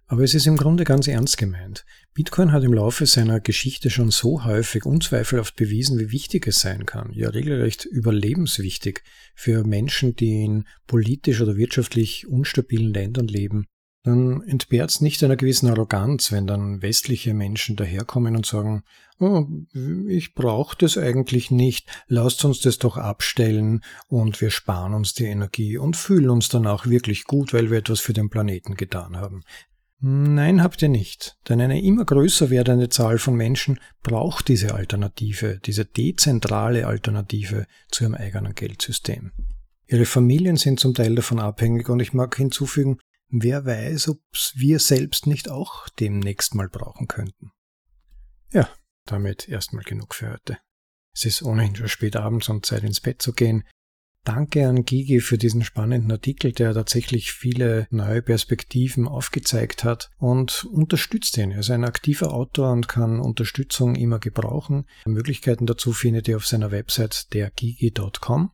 Aber 0.08 0.24
es 0.24 0.34
ist 0.34 0.48
im 0.48 0.58
Grunde 0.58 0.86
ganz 0.86 1.08
ernst 1.08 1.38
gemeint. 1.38 1.86
Bitcoin 2.14 2.52
hat 2.54 2.64
im 2.64 2.74
Laufe 2.74 3.06
seiner 3.06 3.40
Geschichte 3.42 3.90
schon 3.90 4.10
so 4.10 4.46
häufig 4.46 4.86
unzweifelhaft 4.86 5.56
bewiesen, 5.56 6.00
wie 6.00 6.12
wichtig 6.12 6.48
es 6.48 6.62
sein 6.62 6.86
kann. 6.86 7.12
Ja, 7.14 7.30
regelrecht 7.30 7.86
überlebenswichtig 7.86 9.04
für 9.36 9.66
Menschen, 9.66 10.16
die 10.16 10.44
in 10.44 10.66
politisch 10.88 11.42
oder 11.42 11.58
wirtschaftlich 11.58 12.28
unstabilen 12.28 12.94
Ländern 12.94 13.28
leben 13.28 13.68
dann 14.08 14.42
entbehrt 14.44 14.90
es 14.90 15.02
nicht 15.02 15.22
einer 15.22 15.36
gewissen 15.36 15.70
Arroganz, 15.70 16.32
wenn 16.32 16.48
dann 16.48 16.82
westliche 16.82 17.34
Menschen 17.34 17.76
daherkommen 17.76 18.38
und 18.38 18.46
sagen, 18.46 18.84
oh, 19.20 19.46
ich 20.08 20.34
brauche 20.34 20.78
das 20.78 20.98
eigentlich 20.98 21.52
nicht, 21.52 21.90
lasst 22.08 22.46
uns 22.46 22.62
das 22.62 22.78
doch 22.78 22.96
abstellen 22.96 23.84
und 24.08 24.40
wir 24.40 24.50
sparen 24.50 24.94
uns 24.94 25.14
die 25.14 25.26
Energie 25.26 25.78
und 25.78 25.98
fühlen 25.98 26.30
uns 26.30 26.48
danach 26.48 26.86
wirklich 26.86 27.26
gut, 27.26 27.54
weil 27.54 27.70
wir 27.70 27.80
etwas 27.80 28.00
für 28.00 28.14
den 28.14 28.30
Planeten 28.30 28.76
getan 28.76 29.18
haben. 29.18 29.44
Nein, 30.00 30.62
habt 30.62 30.82
ihr 30.84 30.90
nicht, 30.90 31.38
denn 31.50 31.60
eine 31.60 31.82
immer 31.82 32.06
größer 32.06 32.50
werdende 32.52 32.90
Zahl 32.90 33.18
von 33.18 33.36
Menschen 33.36 33.80
braucht 34.04 34.48
diese 34.48 34.76
Alternative, 34.76 35.60
diese 35.66 35.86
dezentrale 35.86 36.86
Alternative 36.86 37.66
zu 37.90 38.04
ihrem 38.04 38.14
eigenen 38.14 38.54
Geldsystem. 38.54 39.32
Ihre 39.88 40.06
Familien 40.06 40.58
sind 40.58 40.80
zum 40.80 40.94
Teil 40.94 41.16
davon 41.16 41.40
abhängig 41.40 41.90
und 41.90 42.00
ich 42.00 42.14
mag 42.14 42.36
hinzufügen, 42.36 43.00
Wer 43.30 43.66
weiß, 43.66 44.08
ob 44.10 44.22
wir 44.54 44.80
selbst 44.80 45.28
nicht 45.28 45.50
auch 45.50 45.90
demnächst 45.90 46.56
mal 46.56 46.70
brauchen 46.70 47.08
könnten. 47.08 47.52
Ja, 48.52 48.70
damit 49.06 49.50
erstmal 49.50 49.84
genug 49.84 50.16
für 50.16 50.32
heute. 50.32 50.58
Es 51.14 51.26
ist 51.26 51.44
ohnehin 51.44 51.76
schon 51.76 51.90
spät 51.90 52.16
abends 52.16 52.48
und 52.48 52.66
Zeit 52.66 52.84
ins 52.84 53.02
Bett 53.02 53.22
zu 53.22 53.34
gehen. 53.34 53.66
Danke 54.28 54.68
an 54.68 54.84
Gigi 54.84 55.22
für 55.22 55.38
diesen 55.38 55.64
spannenden 55.64 56.12
Artikel, 56.12 56.52
der 56.52 56.74
tatsächlich 56.74 57.32
viele 57.32 57.88
neue 57.92 58.22
Perspektiven 58.22 59.08
aufgezeigt 59.08 59.84
hat 59.84 60.10
und 60.18 60.66
unterstützt 60.66 61.38
ihn. 61.38 61.52
Er 61.52 61.60
ist 61.60 61.72
ein 61.72 61.86
aktiver 61.86 62.34
Autor 62.34 62.74
und 62.74 62.90
kann 62.90 63.22
Unterstützung 63.22 63.96
immer 63.96 64.20
gebrauchen. 64.20 64.86
Möglichkeiten 65.06 65.66
dazu 65.66 65.94
findet 65.94 66.28
ihr 66.28 66.36
auf 66.36 66.46
seiner 66.46 66.72
Website 66.72 67.34
dergigi.com. 67.34 68.52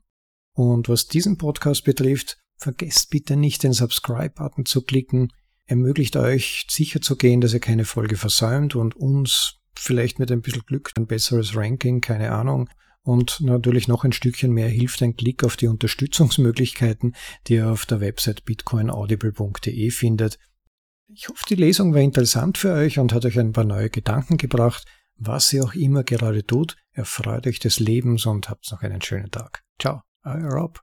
Und 0.55 0.89
was 0.89 1.07
diesen 1.07 1.39
Podcast 1.39 1.83
betrifft, 1.83 2.38
Vergesst 2.63 3.09
bitte 3.09 3.36
nicht, 3.36 3.63
den 3.63 3.73
Subscribe-Button 3.73 4.65
zu 4.65 4.83
klicken. 4.83 5.33
Ermöglicht 5.65 6.15
euch 6.15 6.65
sicher 6.69 7.01
zu 7.01 7.17
gehen, 7.17 7.41
dass 7.41 7.53
ihr 7.53 7.59
keine 7.59 7.83
Folge 7.83 8.15
versäumt 8.15 8.73
und 8.73 8.95
uns 8.95 9.55
vielleicht 9.75 10.17
mit 10.17 10.31
ein 10.31 10.41
bisschen 10.41 10.63
Glück 10.65 10.91
ein 10.95 11.05
besseres 11.05 11.57
Ranking, 11.57 11.99
keine 11.99 12.31
Ahnung. 12.31 12.69
Und 13.03 13.41
natürlich 13.41 13.87
noch 13.87 14.05
ein 14.05 14.13
Stückchen 14.13 14.51
mehr 14.51 14.69
hilft 14.69 15.01
ein 15.03 15.15
Klick 15.15 15.43
auf 15.43 15.57
die 15.57 15.67
Unterstützungsmöglichkeiten, 15.67 17.15
die 17.47 17.55
ihr 17.55 17.69
auf 17.69 17.85
der 17.85 17.99
Website 17.99 18.45
bitcoinaudible.de 18.45 19.91
findet. 19.91 20.39
Ich 21.07 21.27
hoffe, 21.27 21.43
die 21.49 21.55
Lesung 21.55 21.93
war 21.93 22.01
interessant 22.01 22.57
für 22.57 22.73
euch 22.73 22.99
und 22.99 23.13
hat 23.13 23.25
euch 23.25 23.37
ein 23.37 23.51
paar 23.51 23.65
neue 23.65 23.89
Gedanken 23.89 24.37
gebracht. 24.37 24.85
Was 25.17 25.51
ihr 25.53 25.63
auch 25.63 25.73
immer 25.73 26.03
gerade 26.03 26.45
tut, 26.45 26.77
erfreut 26.91 27.45
euch 27.45 27.59
des 27.59 27.79
Lebens 27.79 28.25
und 28.25 28.49
habt 28.49 28.71
noch 28.71 28.81
einen 28.81 29.01
schönen 29.01 29.29
Tag. 29.29 29.63
Ciao, 29.79 30.01
euer 30.23 30.49
Rob. 30.49 30.79